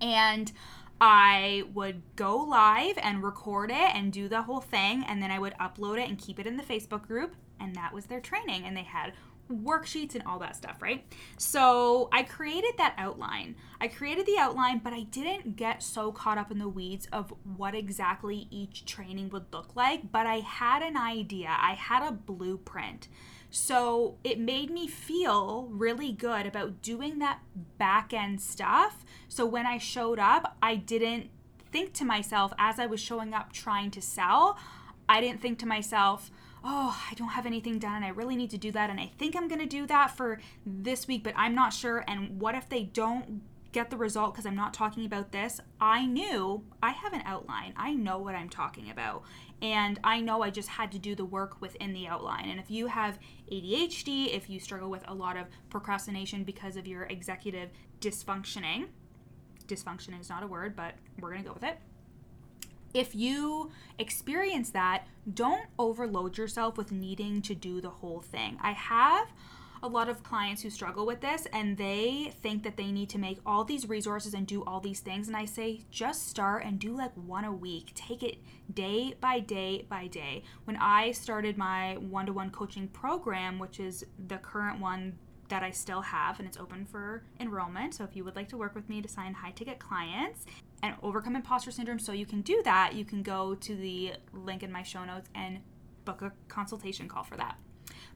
And 0.00 0.52
I 1.00 1.64
would 1.74 2.02
go 2.16 2.36
live 2.36 2.98
and 3.02 3.22
record 3.22 3.70
it 3.70 3.94
and 3.94 4.12
do 4.12 4.28
the 4.28 4.42
whole 4.42 4.60
thing, 4.60 5.04
and 5.04 5.22
then 5.22 5.30
I 5.30 5.38
would 5.38 5.54
upload 5.54 5.98
it 5.98 6.08
and 6.08 6.18
keep 6.18 6.38
it 6.38 6.46
in 6.46 6.56
the 6.56 6.62
Facebook 6.62 7.06
group. 7.06 7.34
And 7.60 7.74
that 7.74 7.92
was 7.92 8.06
their 8.06 8.20
training. 8.20 8.64
And 8.64 8.76
they 8.76 8.82
had 8.82 9.12
worksheets 9.50 10.14
and 10.14 10.24
all 10.26 10.38
that 10.40 10.56
stuff, 10.56 10.80
right? 10.80 11.04
So 11.36 12.08
I 12.12 12.22
created 12.22 12.74
that 12.78 12.94
outline. 12.98 13.56
I 13.80 13.88
created 13.88 14.26
the 14.26 14.38
outline, 14.38 14.80
but 14.82 14.92
I 14.92 15.02
didn't 15.02 15.56
get 15.56 15.82
so 15.82 16.12
caught 16.12 16.38
up 16.38 16.50
in 16.50 16.58
the 16.58 16.68
weeds 16.68 17.06
of 17.12 17.32
what 17.56 17.74
exactly 17.74 18.48
each 18.50 18.84
training 18.84 19.30
would 19.30 19.52
look 19.52 19.76
like, 19.76 20.10
but 20.10 20.26
I 20.26 20.36
had 20.36 20.82
an 20.82 20.96
idea, 20.96 21.48
I 21.48 21.74
had 21.74 22.02
a 22.06 22.12
blueprint. 22.12 23.08
So 23.58 24.16
it 24.22 24.38
made 24.38 24.70
me 24.70 24.86
feel 24.86 25.66
really 25.70 26.12
good 26.12 26.44
about 26.44 26.82
doing 26.82 27.20
that 27.20 27.40
back 27.78 28.12
end 28.12 28.42
stuff. 28.42 29.02
So 29.28 29.46
when 29.46 29.64
I 29.64 29.78
showed 29.78 30.18
up, 30.18 30.58
I 30.60 30.76
didn't 30.76 31.30
think 31.72 31.94
to 31.94 32.04
myself 32.04 32.52
as 32.58 32.78
I 32.78 32.84
was 32.84 33.00
showing 33.00 33.32
up 33.32 33.54
trying 33.54 33.90
to 33.92 34.02
sell, 34.02 34.58
I 35.08 35.22
didn't 35.22 35.40
think 35.40 35.58
to 35.60 35.66
myself, 35.66 36.30
oh, 36.62 37.02
I 37.10 37.14
don't 37.14 37.30
have 37.30 37.46
anything 37.46 37.78
done 37.78 37.94
and 37.94 38.04
I 38.04 38.10
really 38.10 38.36
need 38.36 38.50
to 38.50 38.58
do 38.58 38.70
that. 38.72 38.90
And 38.90 39.00
I 39.00 39.10
think 39.18 39.34
I'm 39.34 39.48
going 39.48 39.62
to 39.62 39.66
do 39.66 39.86
that 39.86 40.14
for 40.14 40.38
this 40.66 41.08
week, 41.08 41.24
but 41.24 41.32
I'm 41.34 41.54
not 41.54 41.72
sure. 41.72 42.04
And 42.06 42.38
what 42.38 42.54
if 42.54 42.68
they 42.68 42.82
don't 42.82 43.40
get 43.72 43.88
the 43.88 43.96
result 43.96 44.34
because 44.34 44.44
I'm 44.44 44.54
not 44.54 44.74
talking 44.74 45.06
about 45.06 45.32
this? 45.32 45.62
I 45.80 46.04
knew 46.04 46.62
I 46.82 46.90
have 46.90 47.14
an 47.14 47.22
outline. 47.24 47.72
I 47.74 47.94
know 47.94 48.18
what 48.18 48.34
I'm 48.34 48.50
talking 48.50 48.90
about. 48.90 49.22
And 49.62 49.98
I 50.04 50.20
know 50.20 50.42
I 50.42 50.50
just 50.50 50.68
had 50.68 50.92
to 50.92 50.98
do 50.98 51.14
the 51.14 51.24
work 51.24 51.60
within 51.60 51.92
the 51.92 52.06
outline. 52.06 52.48
And 52.48 52.60
if 52.60 52.70
you 52.70 52.88
have 52.88 53.18
ADHD, 53.50 54.34
if 54.34 54.50
you 54.50 54.60
struggle 54.60 54.90
with 54.90 55.02
a 55.08 55.14
lot 55.14 55.36
of 55.36 55.46
procrastination 55.70 56.44
because 56.44 56.76
of 56.76 56.86
your 56.86 57.04
executive 57.04 57.70
dysfunctioning, 58.00 58.88
dysfunction 59.66 60.20
is 60.20 60.28
not 60.28 60.42
a 60.42 60.46
word, 60.46 60.76
but 60.76 60.94
we're 61.18 61.30
going 61.30 61.42
to 61.42 61.48
go 61.48 61.54
with 61.54 61.64
it 61.64 61.78
if 62.96 63.14
you 63.14 63.70
experience 63.98 64.70
that, 64.70 65.06
don't 65.32 65.66
overload 65.78 66.38
yourself 66.38 66.78
with 66.78 66.90
needing 66.90 67.42
to 67.42 67.54
do 67.54 67.80
the 67.80 67.90
whole 67.90 68.20
thing. 68.20 68.56
I 68.62 68.72
have 68.72 69.28
a 69.86 69.88
lot 69.88 70.08
of 70.08 70.22
clients 70.22 70.62
who 70.62 70.70
struggle 70.70 71.06
with 71.06 71.20
this 71.20 71.46
and 71.52 71.76
they 71.76 72.34
think 72.42 72.64
that 72.64 72.76
they 72.76 72.90
need 72.90 73.08
to 73.10 73.18
make 73.18 73.38
all 73.46 73.64
these 73.64 73.88
resources 73.88 74.34
and 74.34 74.46
do 74.46 74.64
all 74.64 74.80
these 74.80 75.00
things. 75.00 75.28
And 75.28 75.36
I 75.36 75.44
say, 75.44 75.82
just 75.90 76.28
start 76.28 76.64
and 76.64 76.78
do 76.78 76.96
like 76.96 77.12
one 77.14 77.44
a 77.44 77.52
week. 77.52 77.92
Take 77.94 78.22
it 78.22 78.38
day 78.74 79.14
by 79.20 79.38
day 79.38 79.86
by 79.88 80.08
day. 80.08 80.42
When 80.64 80.76
I 80.76 81.12
started 81.12 81.56
my 81.56 81.96
one 81.98 82.26
to 82.26 82.32
one 82.32 82.50
coaching 82.50 82.88
program, 82.88 83.58
which 83.58 83.78
is 83.78 84.04
the 84.26 84.38
current 84.38 84.80
one 84.80 85.18
that 85.48 85.62
I 85.62 85.70
still 85.70 86.00
have, 86.00 86.40
and 86.40 86.48
it's 86.48 86.56
open 86.56 86.84
for 86.84 87.22
enrollment. 87.38 87.94
So 87.94 88.02
if 88.02 88.16
you 88.16 88.24
would 88.24 88.34
like 88.34 88.48
to 88.48 88.56
work 88.56 88.74
with 88.74 88.88
me 88.88 89.00
to 89.00 89.08
sign 89.08 89.32
high 89.32 89.52
ticket 89.52 89.78
clients, 89.78 90.44
and 90.82 90.94
overcome 91.02 91.36
imposter 91.36 91.70
syndrome 91.70 91.98
so 91.98 92.12
you 92.12 92.26
can 92.26 92.42
do 92.42 92.60
that, 92.64 92.94
you 92.94 93.04
can 93.04 93.22
go 93.22 93.54
to 93.54 93.76
the 93.76 94.14
link 94.32 94.62
in 94.62 94.70
my 94.70 94.82
show 94.82 95.04
notes 95.04 95.28
and 95.34 95.60
book 96.04 96.22
a 96.22 96.32
consultation 96.48 97.08
call 97.08 97.24
for 97.24 97.36
that. 97.36 97.56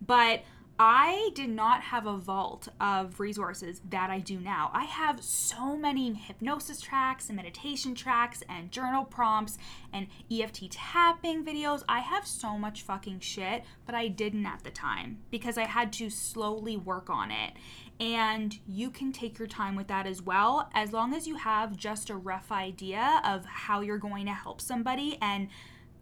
But 0.04 0.42
I 0.78 1.30
did 1.35 1.50
not 1.50 1.83
have 1.83 2.06
a 2.06 2.16
vault 2.16 2.68
of 2.80 3.20
resources 3.20 3.83
that 3.90 4.09
I 4.09 4.18
do 4.18 4.40
now. 4.40 4.70
I 4.72 4.85
have 4.85 5.22
so 5.22 5.76
many 5.76 6.14
hypnosis 6.14 6.80
tracks 6.80 7.28
and 7.28 7.37
meditation 7.37 7.94
tracks 7.94 8.42
and 8.48 8.72
journal 8.72 9.04
prompts 9.04 9.59
and 9.92 10.06
EFT 10.30 10.70
tapping 10.70 11.44
videos. 11.44 11.83
I 11.87 12.00
have 12.00 12.26
so 12.26 12.56
much 12.56 12.80
fucking 12.83 13.20
shit, 13.20 13.64
but 13.85 13.94
I 13.94 14.09
didn't 14.09 14.46
at 14.46 14.64
the 14.64 14.70
time 14.70 15.18
because 15.30 15.59
I 15.59 15.66
had 15.66 15.92
to 15.94 16.09
slowly 16.09 16.78
work 16.78 17.11
on 17.11 17.30
it. 17.30 17.52
And 18.00 18.59
you 18.66 18.90
can 18.90 19.12
take 19.12 19.38
your 19.38 19.48
time 19.48 19.76
with 19.76 19.88
that 19.88 20.06
as 20.06 20.22
well, 20.22 20.70
as 20.72 20.94
long 20.94 21.12
as 21.12 21.26
you 21.26 21.35
have 21.35 21.76
just 21.76 22.09
a 22.09 22.16
rough 22.16 22.50
idea 22.50 23.20
of 23.22 23.44
how 23.44 23.83
you're 23.83 23.98
going 23.98 24.24
to 24.24 24.33
help 24.33 24.62
somebody 24.62 25.18
and 25.20 25.48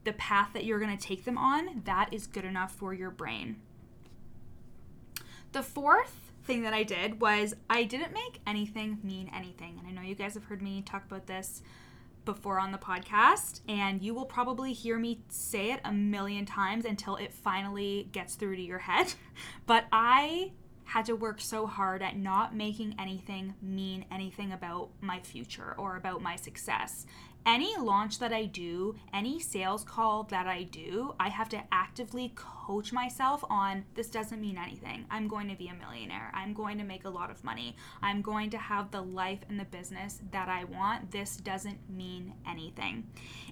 the 0.04 0.12
path 0.12 0.50
that 0.54 0.64
you're 0.64 0.78
going 0.78 0.96
to 0.96 1.04
take 1.04 1.24
them 1.24 1.36
on, 1.36 1.82
that 1.84 2.10
is 2.12 2.28
good 2.28 2.44
enough 2.44 2.72
for 2.72 2.94
your 2.94 3.10
brain. 3.10 3.56
The 5.52 5.62
fourth 5.62 6.32
thing 6.44 6.62
that 6.62 6.74
I 6.74 6.82
did 6.82 7.20
was 7.20 7.54
I 7.68 7.84
didn't 7.84 8.12
make 8.12 8.40
anything 8.46 8.98
mean 9.02 9.30
anything. 9.34 9.78
And 9.78 9.86
I 9.86 9.90
know 9.90 10.06
you 10.06 10.14
guys 10.14 10.34
have 10.34 10.44
heard 10.44 10.62
me 10.62 10.82
talk 10.82 11.04
about 11.06 11.26
this 11.26 11.62
before 12.24 12.60
on 12.60 12.72
the 12.72 12.78
podcast, 12.78 13.60
and 13.68 14.02
you 14.02 14.12
will 14.12 14.26
probably 14.26 14.74
hear 14.74 14.98
me 14.98 15.20
say 15.28 15.72
it 15.72 15.80
a 15.84 15.92
million 15.92 16.44
times 16.44 16.84
until 16.84 17.16
it 17.16 17.32
finally 17.32 18.08
gets 18.12 18.34
through 18.34 18.56
to 18.56 18.62
your 18.62 18.80
head. 18.80 19.14
But 19.66 19.86
I 19.92 20.52
had 20.84 21.04
to 21.06 21.14
work 21.14 21.40
so 21.40 21.66
hard 21.66 22.02
at 22.02 22.16
not 22.16 22.54
making 22.56 22.94
anything 22.98 23.54
mean 23.60 24.06
anything 24.10 24.52
about 24.52 24.88
my 25.02 25.20
future 25.20 25.74
or 25.78 25.96
about 25.96 26.22
my 26.22 26.34
success 26.36 27.04
any 27.48 27.74
launch 27.78 28.18
that 28.18 28.30
I 28.30 28.44
do, 28.44 28.94
any 29.14 29.40
sales 29.40 29.82
call 29.82 30.24
that 30.24 30.46
I 30.46 30.64
do, 30.64 31.14
I 31.18 31.30
have 31.30 31.48
to 31.48 31.62
actively 31.72 32.34
coach 32.36 32.92
myself 32.92 33.42
on 33.48 33.86
this 33.94 34.08
doesn't 34.08 34.38
mean 34.38 34.58
anything. 34.58 35.06
I'm 35.10 35.28
going 35.28 35.48
to 35.48 35.56
be 35.56 35.68
a 35.68 35.74
millionaire. 35.74 36.30
I'm 36.34 36.52
going 36.52 36.76
to 36.76 36.84
make 36.84 37.06
a 37.06 37.08
lot 37.08 37.30
of 37.30 37.42
money. 37.42 37.74
I'm 38.02 38.20
going 38.20 38.50
to 38.50 38.58
have 38.58 38.90
the 38.90 39.00
life 39.00 39.38
and 39.48 39.58
the 39.58 39.64
business 39.64 40.20
that 40.30 40.50
I 40.50 40.64
want. 40.64 41.10
This 41.10 41.38
doesn't 41.38 41.78
mean 41.88 42.34
anything. 42.46 43.06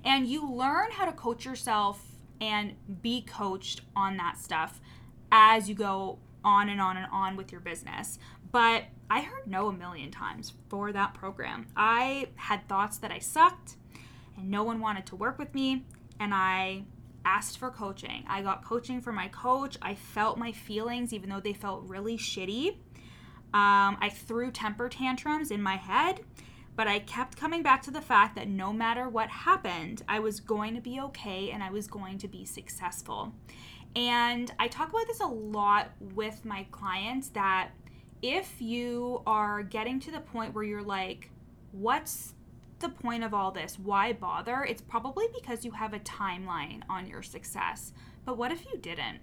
And 0.05 0.27
you 0.27 0.47
learn 0.47 0.91
how 0.91 1.07
to 1.07 1.13
coach 1.13 1.47
yourself 1.47 2.05
and 2.39 2.75
be 3.01 3.23
coached 3.23 3.81
on 3.97 4.19
that 4.19 4.37
stuff 4.37 4.79
as 5.33 5.71
you 5.71 5.75
go 5.75 6.19
on 6.45 6.69
and 6.69 6.83
on 6.83 6.99
and 6.99 7.07
on 7.11 7.35
with 7.35 7.51
your 7.51 7.63
business. 7.63 8.19
But 8.53 8.85
I 9.09 9.23
heard 9.23 9.47
no 9.47 9.69
a 9.69 9.73
million 9.73 10.11
times 10.11 10.53
for 10.69 10.93
that 10.93 11.15
program. 11.15 11.69
I 11.75 12.29
had 12.35 12.69
thoughts 12.69 12.99
that 12.99 13.11
I 13.11 13.21
sucked 13.21 13.77
and 14.37 14.51
no 14.51 14.63
one 14.63 14.81
wanted 14.81 15.07
to 15.07 15.17
work 15.17 15.39
with 15.39 15.55
me. 15.55 15.85
And 16.21 16.35
I 16.35 16.85
asked 17.25 17.59
for 17.59 17.71
coaching. 17.71 18.25
I 18.29 18.43
got 18.43 18.65
coaching 18.65 19.01
from 19.01 19.17
my 19.17 19.29
coach. 19.29 19.77
I 19.83 19.95
felt 19.95 20.39
my 20.39 20.53
feelings, 20.53 21.13
even 21.13 21.29
though 21.29 21.41
they 21.41 21.53
felt 21.53 21.83
really 21.89 22.17
shitty. 22.17 22.77
Um, 23.53 23.97
I 24.01 24.11
threw 24.13 24.51
temper 24.51 24.89
tantrums 24.89 25.51
in 25.51 25.63
my 25.63 25.77
head, 25.77 26.21
but 26.77 26.87
I 26.87 27.01
kept 27.01 27.37
coming 27.37 27.63
back 27.63 27.83
to 27.83 27.91
the 27.91 28.01
fact 28.01 28.37
that 28.37 28.49
no 28.49 28.73
matter 28.73 29.09
what 29.09 29.29
happened, 29.29 30.03
I 30.09 30.21
was 30.21 30.41
going 30.41 30.75
to 30.75 30.81
be 30.81 31.01
okay 31.01 31.51
and 31.51 31.63
I 31.63 31.71
was 31.71 31.87
going 31.87 32.19
to 32.19 32.29
be 32.29 32.45
successful. 32.45 33.33
And 33.97 34.53
I 34.59 34.69
talk 34.69 34.91
about 34.91 35.07
this 35.07 35.21
a 35.21 35.27
lot 35.27 35.91
with 36.15 36.45
my 36.45 36.67
clients 36.71 37.31
that 37.31 37.71
if 38.21 38.61
you 38.61 39.23
are 39.27 39.63
getting 39.63 40.01
to 40.01 40.11
the 40.11 40.21
point 40.21 40.55
where 40.55 40.65
you're 40.65 40.83
like, 40.83 41.31
what's 41.73 42.35
the 42.81 42.89
point 42.89 43.25
of 43.25 43.33
all 43.33 43.51
this? 43.51 43.79
Why 43.79 44.13
bother? 44.13 44.65
It's 44.65 44.83
probably 44.83 45.27
because 45.35 45.65
you 45.65 45.73
have 45.73 45.95
a 45.95 46.01
timeline 46.01 46.83
on 46.89 47.07
your 47.07 47.23
success. 47.23 47.93
But 48.25 48.37
what 48.37 48.53
if 48.53 48.67
you 48.67 48.79
didn't? 48.79 49.21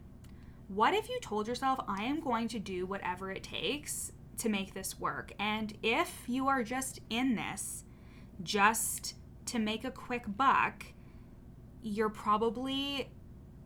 What 0.67 0.93
if 0.93 1.09
you 1.09 1.19
told 1.21 1.47
yourself, 1.47 1.79
I 1.87 2.03
am 2.03 2.19
going 2.19 2.47
to 2.49 2.59
do 2.59 2.85
whatever 2.85 3.31
it 3.31 3.43
takes 3.43 4.11
to 4.37 4.49
make 4.49 4.73
this 4.73 4.99
work? 4.99 5.33
And 5.37 5.77
if 5.83 6.23
you 6.27 6.47
are 6.47 6.63
just 6.63 6.99
in 7.09 7.35
this 7.35 7.83
just 8.41 9.15
to 9.47 9.59
make 9.59 9.83
a 9.83 9.91
quick 9.91 10.23
buck, 10.27 10.85
you're 11.83 12.09
probably, 12.09 13.11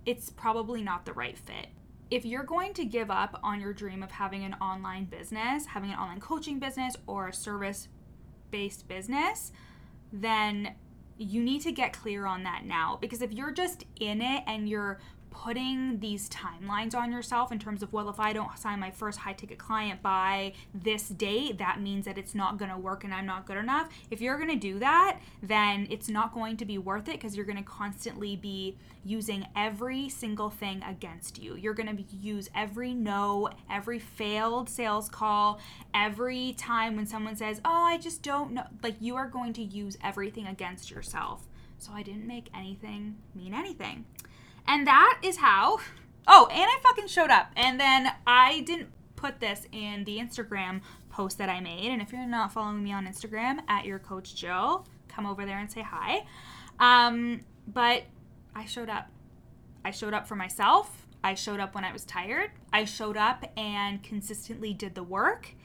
it's 0.06 0.30
probably 0.30 0.82
not 0.82 1.06
the 1.06 1.14
right 1.14 1.38
fit. 1.38 1.68
If 2.10 2.26
you're 2.26 2.44
going 2.44 2.74
to 2.74 2.86
give 2.86 3.12
up 3.12 3.40
on 3.44 3.62
your 3.62 3.74
dream 3.74 4.02
of 4.02 4.12
having 4.12 4.44
an 4.44 4.56
online 4.56 5.06
business, 5.06 5.68
having 5.68 5.92
an 5.92 6.00
online 6.00 6.20
coaching 6.20 6.58
business, 6.60 6.96
or 7.06 7.28
a 7.28 7.34
service 7.34 7.90
based 8.50 8.88
business, 8.88 9.52
then 10.12 10.76
you 11.18 11.44
need 11.44 11.62
to 11.62 11.72
get 11.72 11.94
clear 11.94 12.26
on 12.26 12.44
that 12.44 12.66
now. 12.66 12.98
Because 13.02 13.22
if 13.22 13.32
you're 13.32 13.52
just 13.52 13.86
in 14.00 14.22
it 14.22 14.44
and 14.48 14.70
you're 14.70 15.00
putting 15.44 16.00
these 16.00 16.30
timelines 16.30 16.96
on 16.96 17.12
yourself 17.12 17.52
in 17.52 17.60
terms 17.60 17.84
of 17.84 17.94
well 17.94 18.10
if 18.10 18.20
i 18.20 18.34
don't 18.34 18.58
sign 18.58 18.80
my 18.80 18.90
first 18.90 19.20
high 19.20 19.34
ticket 19.34 19.58
client 19.58 20.02
by 20.02 20.52
this 20.74 21.10
date 21.10 21.60
that 21.60 21.80
means 21.80 22.06
that 22.06 22.18
it's 22.18 22.34
not 22.34 22.58
going 22.58 22.72
to 22.72 22.78
work 22.78 23.04
and 23.04 23.14
i'm 23.14 23.26
not 23.26 23.46
good 23.46 23.58
enough. 23.58 23.90
If 24.10 24.20
you're 24.20 24.38
going 24.38 24.50
to 24.50 24.56
do 24.56 24.80
that 24.80 25.20
then 25.44 25.88
it's 25.92 26.10
not 26.10 26.34
going 26.34 26.58
to 26.58 26.66
be 26.66 26.78
worth 26.78 27.08
it 27.08 27.14
because 27.14 27.36
you're 27.36 27.46
going 27.46 27.58
to 27.58 27.64
constantly 27.64 28.36
be 28.36 28.78
using 29.04 29.46
every 29.56 30.10
single 30.10 30.50
thing 30.50 30.84
against 30.84 31.42
you. 31.42 31.56
You're 31.56 31.74
going 31.74 31.96
to 31.96 32.04
use 32.16 32.50
every 32.56 32.94
no 32.94 33.50
every 33.70 34.00
failed 34.00 34.70
sales 34.70 35.08
call 35.08 35.60
every 35.94 36.54
time 36.58 36.96
when 36.96 37.06
someone 37.06 37.36
says 37.36 37.62
oh 37.64 37.84
i 37.84 37.98
just 37.98 38.24
don't 38.24 38.52
know 38.52 38.64
like 38.82 38.96
you 39.00 39.16
are 39.16 39.28
going 39.28 39.54
to 39.54 39.64
use 39.64 39.98
everything 40.04 40.48
against 40.48 40.90
yourself. 40.90 41.48
So 41.78 41.92
i 41.94 42.02
didn't 42.02 42.26
make 42.26 42.48
anything 42.56 43.18
mean 43.36 43.54
anything 43.54 44.06
and 44.68 44.86
that 44.88 45.20
is 45.24 45.38
how. 45.38 45.80
Oh, 46.28 46.48
and 46.52 46.62
I 46.62 46.80
fucking 46.84 47.08
showed 47.08 47.30
up. 47.30 47.52
And 47.56 47.80
then 47.80 48.12
I 48.26 48.62
didn't 48.62 48.90
put 49.16 49.40
this 49.40 49.66
in 49.72 50.04
the 50.04 50.18
Instagram 50.18 50.82
post 51.10 51.38
that 51.38 51.50
I 51.50 51.60
made. 51.60 51.90
And 51.92 52.02
if 52.02 52.12
you're 52.12 52.26
not 52.26 52.52
following 52.52 52.84
me 52.84 52.92
on 52.92 53.08
Instagram 53.08 53.60
at 53.68 53.86
your 53.86 54.00
coach 54.00 54.36
Jill, 54.36 54.86
come 55.08 55.26
over 55.26 55.46
there 55.46 55.58
and 55.60 55.72
say 55.72 55.82
hi. 55.82 56.26
Um, 56.80 57.42
but 57.68 58.04
I 58.56 58.66
showed 58.66 58.90
up. 58.90 59.10
I 59.86 59.92
showed 59.92 60.14
up 60.14 60.28
for 60.28 60.36
myself. 60.36 61.08
I 61.24 61.34
showed 61.34 61.60
up 61.60 61.74
when 61.76 61.84
I 61.84 61.92
was 61.92 62.04
tired. 62.06 62.52
I 62.72 62.86
showed 62.86 63.18
up 63.18 63.46
and 63.58 64.04
consistently 64.04 64.74
did 64.74 64.96
the 64.96 65.04
work 65.04 65.56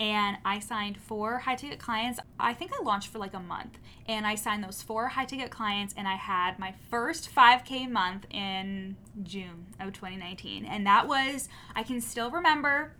and 0.00 0.38
I 0.46 0.58
signed 0.60 0.96
four 0.96 1.38
high 1.38 1.54
ticket 1.54 1.78
clients. 1.78 2.18
I 2.40 2.54
think 2.54 2.72
I 2.72 2.82
launched 2.82 3.08
for 3.08 3.18
like 3.18 3.34
a 3.34 3.40
month 3.40 3.78
and 4.06 4.26
I 4.26 4.34
signed 4.34 4.64
those 4.64 4.82
four 4.82 5.08
high 5.08 5.26
ticket 5.26 5.50
clients 5.50 5.94
and 5.96 6.08
I 6.08 6.14
had 6.14 6.58
my 6.58 6.74
first 6.88 7.32
5K 7.32 7.88
month 7.88 8.26
in 8.30 8.96
June 9.22 9.66
of 9.78 9.92
2019. 9.92 10.64
And 10.64 10.86
that 10.86 11.06
was, 11.06 11.50
I 11.76 11.82
can 11.82 12.00
still 12.00 12.30
remember 12.30 12.94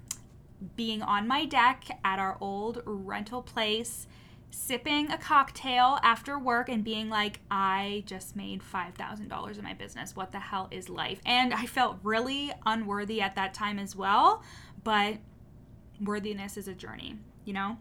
being 0.77 1.01
on 1.01 1.27
my 1.27 1.47
deck 1.47 1.85
at 2.05 2.19
our 2.19 2.37
old 2.39 2.83
rental 2.85 3.41
place 3.41 4.07
sipping 4.51 5.11
a 5.11 5.17
cocktail 5.17 5.99
after 6.03 6.39
work 6.39 6.69
and 6.69 6.85
being 6.85 7.09
like, 7.09 7.41
I 7.51 8.03
just 8.05 8.37
made 8.37 8.63
$5,000 8.63 9.59
in 9.59 9.65
my 9.65 9.75
business. 9.75 10.15
What 10.15 10.33
the 10.33 10.41
hell 10.41 10.69
is 10.71 10.91
life? 10.91 11.21
And 11.25 11.55
I 11.55 11.67
felt 11.67 11.99
really 12.03 12.53
unworthy 12.67 13.23
at 13.23 13.37
that 13.37 13.55
time 13.55 13.79
as 13.79 13.97
well. 13.97 14.43
But 14.83 15.19
worthiness 16.03 16.57
is 16.57 16.69
a 16.69 16.75
journey, 16.75 17.17
you 17.45 17.53
know? 17.53 17.79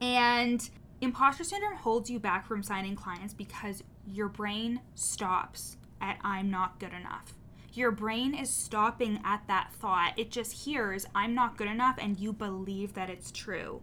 And 0.00 0.68
imposter 1.00 1.44
syndrome 1.44 1.76
holds 1.76 2.10
you 2.10 2.18
back 2.18 2.46
from 2.46 2.62
signing 2.62 2.96
clients 2.96 3.34
because 3.34 3.82
your 4.06 4.28
brain 4.28 4.80
stops 4.94 5.76
at 6.00 6.18
I'm 6.22 6.50
not 6.50 6.78
good 6.78 6.92
enough. 6.92 7.34
Your 7.72 7.90
brain 7.90 8.34
is 8.34 8.50
stopping 8.50 9.20
at 9.24 9.46
that 9.46 9.72
thought. 9.72 10.14
It 10.16 10.30
just 10.30 10.64
hears 10.64 11.06
I'm 11.14 11.34
not 11.34 11.56
good 11.56 11.68
enough 11.68 11.96
and 12.00 12.18
you 12.18 12.32
believe 12.32 12.94
that 12.94 13.10
it's 13.10 13.30
true. 13.30 13.82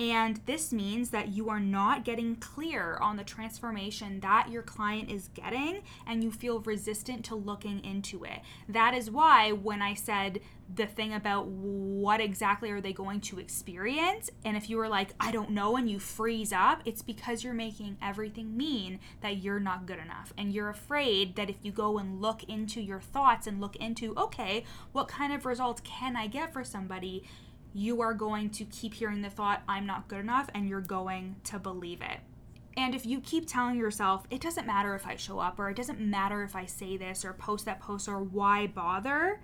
And 0.00 0.40
this 0.46 0.72
means 0.72 1.10
that 1.10 1.28
you 1.28 1.50
are 1.50 1.60
not 1.60 2.06
getting 2.06 2.36
clear 2.36 2.96
on 3.02 3.18
the 3.18 3.22
transformation 3.22 4.20
that 4.20 4.48
your 4.50 4.62
client 4.62 5.10
is 5.10 5.28
getting, 5.34 5.82
and 6.06 6.24
you 6.24 6.30
feel 6.30 6.60
resistant 6.60 7.22
to 7.26 7.34
looking 7.34 7.84
into 7.84 8.24
it. 8.24 8.40
That 8.66 8.94
is 8.94 9.10
why, 9.10 9.52
when 9.52 9.82
I 9.82 9.92
said 9.92 10.40
the 10.72 10.86
thing 10.86 11.12
about 11.12 11.46
what 11.46 12.20
exactly 12.20 12.70
are 12.70 12.80
they 12.80 12.92
going 12.92 13.20
to 13.22 13.38
experience, 13.38 14.30
and 14.44 14.56
if 14.56 14.70
you 14.70 14.76
were 14.76 14.88
like, 14.88 15.14
I 15.18 15.32
don't 15.32 15.50
know, 15.50 15.76
and 15.76 15.90
you 15.90 15.98
freeze 15.98 16.52
up, 16.52 16.82
it's 16.84 17.02
because 17.02 17.42
you're 17.42 17.54
making 17.54 17.96
everything 18.02 18.56
mean 18.56 19.00
that 19.20 19.38
you're 19.38 19.60
not 19.60 19.86
good 19.86 19.98
enough. 19.98 20.32
And 20.38 20.52
you're 20.52 20.68
afraid 20.68 21.36
that 21.36 21.50
if 21.50 21.56
you 21.62 21.72
go 21.72 21.98
and 21.98 22.20
look 22.20 22.44
into 22.44 22.80
your 22.80 23.00
thoughts 23.00 23.46
and 23.46 23.60
look 23.60 23.76
into, 23.76 24.14
okay, 24.16 24.64
what 24.92 25.08
kind 25.08 25.32
of 25.32 25.44
results 25.44 25.82
can 25.84 26.16
I 26.16 26.26
get 26.26 26.52
for 26.52 26.64
somebody? 26.64 27.24
you 27.72 28.00
are 28.00 28.14
going 28.14 28.50
to 28.50 28.64
keep 28.64 28.94
hearing 28.94 29.22
the 29.22 29.30
thought, 29.30 29.62
I'm 29.68 29.86
not 29.86 30.08
good 30.08 30.20
enough, 30.20 30.48
and 30.54 30.68
you're 30.68 30.80
going 30.80 31.36
to 31.44 31.58
believe 31.58 32.00
it. 32.02 32.18
And 32.76 32.94
if 32.94 33.04
you 33.04 33.20
keep 33.20 33.46
telling 33.46 33.76
yourself, 33.76 34.26
it 34.30 34.40
doesn't 34.40 34.66
matter 34.66 34.94
if 34.94 35.06
I 35.06 35.16
show 35.16 35.38
up, 35.38 35.58
or 35.58 35.70
it 35.70 35.76
doesn't 35.76 36.00
matter 36.00 36.42
if 36.42 36.56
I 36.56 36.66
say 36.66 36.96
this, 36.96 37.24
or 37.24 37.32
post 37.32 37.64
that 37.66 37.80
post, 37.80 38.08
or 38.08 38.18
why 38.18 38.66
bother, 38.66 39.40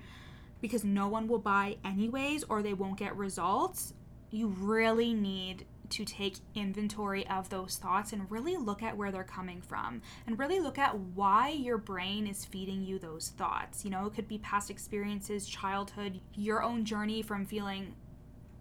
because 0.61 0.85
no 0.85 1.09
one 1.09 1.29
will 1.29 1.39
buy 1.39 1.77
anyways, 1.85 2.45
or 2.45 2.63
they 2.63 2.75
won't 2.75 2.99
get 2.99 3.17
results, 3.17 3.95
you 4.31 4.49
really 4.49 5.15
need 5.15 5.67
to 5.89 6.05
take 6.05 6.39
inventory 6.55 7.27
of 7.29 7.49
those 7.49 7.77
thoughts 7.77 8.13
and 8.13 8.29
really 8.31 8.57
look 8.57 8.83
at 8.83 8.97
where 8.97 9.13
they're 9.13 9.23
coming 9.23 9.61
from 9.61 10.03
and 10.27 10.39
really 10.39 10.59
look 10.59 10.79
at 10.79 10.99
why 10.99 11.49
your 11.49 11.79
brain 11.79 12.27
is 12.27 12.45
feeding 12.45 12.83
you 12.83 12.99
those 12.99 13.29
thoughts. 13.37 13.85
You 13.85 13.91
know, 13.91 14.07
it 14.07 14.15
could 14.15 14.27
be 14.27 14.39
past 14.39 14.69
experiences, 14.69 15.47
childhood, 15.47 16.21
your 16.35 16.63
own 16.63 16.85
journey 16.85 17.23
from 17.23 17.47
feeling 17.47 17.95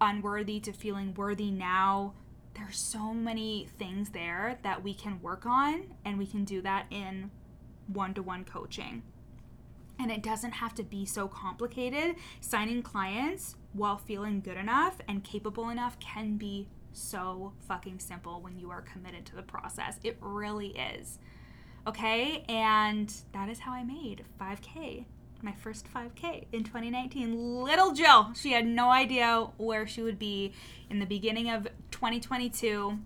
unworthy 0.00 0.60
to 0.60 0.72
feeling 0.72 1.14
worthy 1.14 1.50
now 1.50 2.14
there's 2.56 2.78
so 2.78 3.12
many 3.12 3.68
things 3.78 4.10
there 4.10 4.58
that 4.62 4.82
we 4.82 4.94
can 4.94 5.20
work 5.20 5.44
on 5.46 5.84
and 6.04 6.18
we 6.18 6.26
can 6.26 6.44
do 6.44 6.62
that 6.62 6.86
in 6.90 7.30
one-to-one 7.88 8.44
coaching 8.44 9.02
and 9.98 10.10
it 10.10 10.22
doesn't 10.22 10.52
have 10.52 10.74
to 10.74 10.82
be 10.82 11.04
so 11.04 11.28
complicated 11.28 12.16
signing 12.40 12.82
clients 12.82 13.56
while 13.72 13.98
feeling 13.98 14.40
good 14.40 14.56
enough 14.56 14.98
and 15.08 15.24
capable 15.24 15.68
enough 15.68 15.98
can 15.98 16.36
be 16.36 16.68
so 16.92 17.52
fucking 17.68 17.98
simple 17.98 18.40
when 18.40 18.58
you 18.58 18.70
are 18.70 18.80
committed 18.80 19.26
to 19.26 19.36
the 19.36 19.42
process 19.42 19.98
it 20.02 20.16
really 20.20 20.68
is 20.68 21.18
okay 21.86 22.44
and 22.48 23.12
that 23.32 23.48
is 23.48 23.60
how 23.60 23.72
i 23.72 23.84
made 23.84 24.24
5k 24.40 25.04
my 25.42 25.52
first 25.52 25.86
5K 25.92 26.46
in 26.52 26.64
2019. 26.64 27.62
Little 27.62 27.92
Jill, 27.92 28.32
she 28.34 28.52
had 28.52 28.66
no 28.66 28.90
idea 28.90 29.48
where 29.56 29.86
she 29.86 30.02
would 30.02 30.18
be 30.18 30.52
in 30.90 30.98
the 30.98 31.06
beginning 31.06 31.50
of 31.50 31.68
2022, 31.90 32.98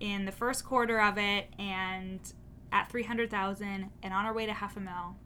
in 0.00 0.24
the 0.24 0.32
first 0.32 0.64
quarter 0.64 1.00
of 1.00 1.18
it, 1.18 1.48
and 1.58 2.20
at 2.72 2.90
300,000 2.90 3.90
and 4.02 4.14
on 4.14 4.24
our 4.24 4.34
way 4.34 4.46
to 4.46 4.52
half 4.52 4.76
a 4.76 4.80
mil. 4.80 5.16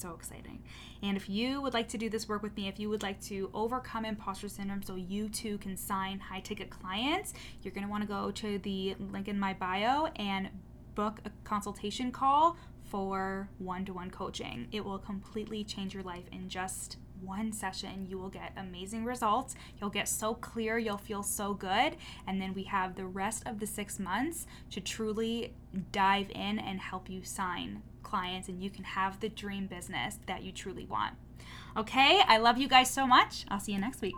So 0.00 0.14
exciting. 0.14 0.62
And 1.02 1.14
if 1.14 1.28
you 1.28 1.60
would 1.60 1.74
like 1.74 1.86
to 1.88 1.98
do 1.98 2.08
this 2.08 2.26
work 2.26 2.42
with 2.42 2.56
me, 2.56 2.68
if 2.68 2.80
you 2.80 2.88
would 2.88 3.02
like 3.02 3.20
to 3.24 3.50
overcome 3.52 4.06
imposter 4.06 4.48
syndrome 4.48 4.82
so 4.82 4.94
you 4.94 5.28
too 5.28 5.58
can 5.58 5.76
sign 5.76 6.18
high 6.18 6.40
ticket 6.40 6.70
clients, 6.70 7.34
you're 7.62 7.74
going 7.74 7.84
to 7.84 7.90
want 7.90 8.02
to 8.02 8.08
go 8.08 8.30
to 8.30 8.58
the 8.60 8.96
link 8.98 9.28
in 9.28 9.38
my 9.38 9.52
bio 9.52 10.06
and 10.16 10.48
book 10.94 11.20
a 11.26 11.30
consultation 11.44 12.10
call 12.10 12.56
for 12.82 13.50
one 13.58 13.84
to 13.84 13.92
one 13.92 14.10
coaching. 14.10 14.68
It 14.72 14.82
will 14.82 14.98
completely 14.98 15.64
change 15.64 15.92
your 15.92 16.02
life 16.02 16.24
in 16.32 16.48
just 16.48 16.96
one 17.20 17.52
session. 17.52 18.06
You 18.08 18.16
will 18.18 18.30
get 18.30 18.52
amazing 18.56 19.04
results. 19.04 19.54
You'll 19.78 19.90
get 19.90 20.08
so 20.08 20.32
clear, 20.32 20.78
you'll 20.78 20.96
feel 20.96 21.22
so 21.22 21.52
good. 21.52 21.96
And 22.26 22.40
then 22.40 22.54
we 22.54 22.62
have 22.64 22.94
the 22.94 23.04
rest 23.04 23.42
of 23.46 23.60
the 23.60 23.66
six 23.66 23.98
months 23.98 24.46
to 24.70 24.80
truly 24.80 25.52
dive 25.92 26.30
in 26.30 26.58
and 26.58 26.80
help 26.80 27.10
you 27.10 27.22
sign 27.22 27.82
clients, 28.10 28.48
and 28.48 28.62
you 28.62 28.70
can 28.70 28.84
have 28.84 29.20
the 29.20 29.28
dream 29.28 29.66
business 29.66 30.18
that 30.26 30.42
you 30.42 30.52
truly 30.52 30.84
want. 30.84 31.14
Okay, 31.76 32.20
I 32.26 32.38
love 32.38 32.58
you 32.58 32.68
guys 32.68 32.90
so 32.90 33.06
much. 33.06 33.44
I'll 33.48 33.60
see 33.60 33.72
you 33.72 33.78
next 33.78 34.02
week. 34.02 34.16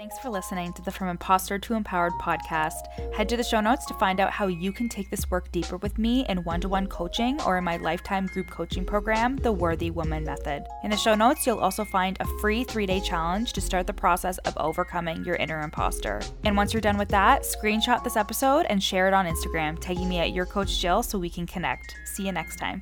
Thanks 0.00 0.18
for 0.18 0.30
listening 0.30 0.72
to 0.72 0.82
the 0.82 0.90
From 0.90 1.08
Imposter 1.08 1.58
to 1.58 1.74
Empowered 1.74 2.14
podcast. 2.14 2.86
Head 3.12 3.28
to 3.28 3.36
the 3.36 3.44
show 3.44 3.60
notes 3.60 3.84
to 3.84 3.92
find 3.92 4.18
out 4.18 4.30
how 4.30 4.46
you 4.46 4.72
can 4.72 4.88
take 4.88 5.10
this 5.10 5.30
work 5.30 5.52
deeper 5.52 5.76
with 5.76 5.98
me 5.98 6.24
in 6.30 6.42
one 6.42 6.62
to 6.62 6.70
one 6.70 6.86
coaching 6.86 7.38
or 7.42 7.58
in 7.58 7.64
my 7.64 7.76
lifetime 7.76 8.24
group 8.24 8.48
coaching 8.48 8.86
program, 8.86 9.36
The 9.36 9.52
Worthy 9.52 9.90
Woman 9.90 10.24
Method. 10.24 10.64
In 10.84 10.90
the 10.90 10.96
show 10.96 11.14
notes, 11.14 11.46
you'll 11.46 11.58
also 11.58 11.84
find 11.84 12.16
a 12.18 12.26
free 12.40 12.64
three 12.64 12.86
day 12.86 13.00
challenge 13.00 13.52
to 13.52 13.60
start 13.60 13.86
the 13.86 13.92
process 13.92 14.38
of 14.38 14.56
overcoming 14.56 15.22
your 15.22 15.36
inner 15.36 15.60
imposter. 15.60 16.22
And 16.44 16.56
once 16.56 16.72
you're 16.72 16.80
done 16.80 16.96
with 16.96 17.10
that, 17.10 17.42
screenshot 17.42 18.02
this 18.02 18.16
episode 18.16 18.64
and 18.70 18.82
share 18.82 19.06
it 19.06 19.12
on 19.12 19.26
Instagram, 19.26 19.78
tagging 19.78 20.08
me 20.08 20.20
at 20.20 20.32
Your 20.32 20.46
Coach 20.46 20.80
Jill 20.80 21.02
so 21.02 21.18
we 21.18 21.28
can 21.28 21.46
connect. 21.46 21.94
See 22.06 22.24
you 22.24 22.32
next 22.32 22.56
time. 22.56 22.80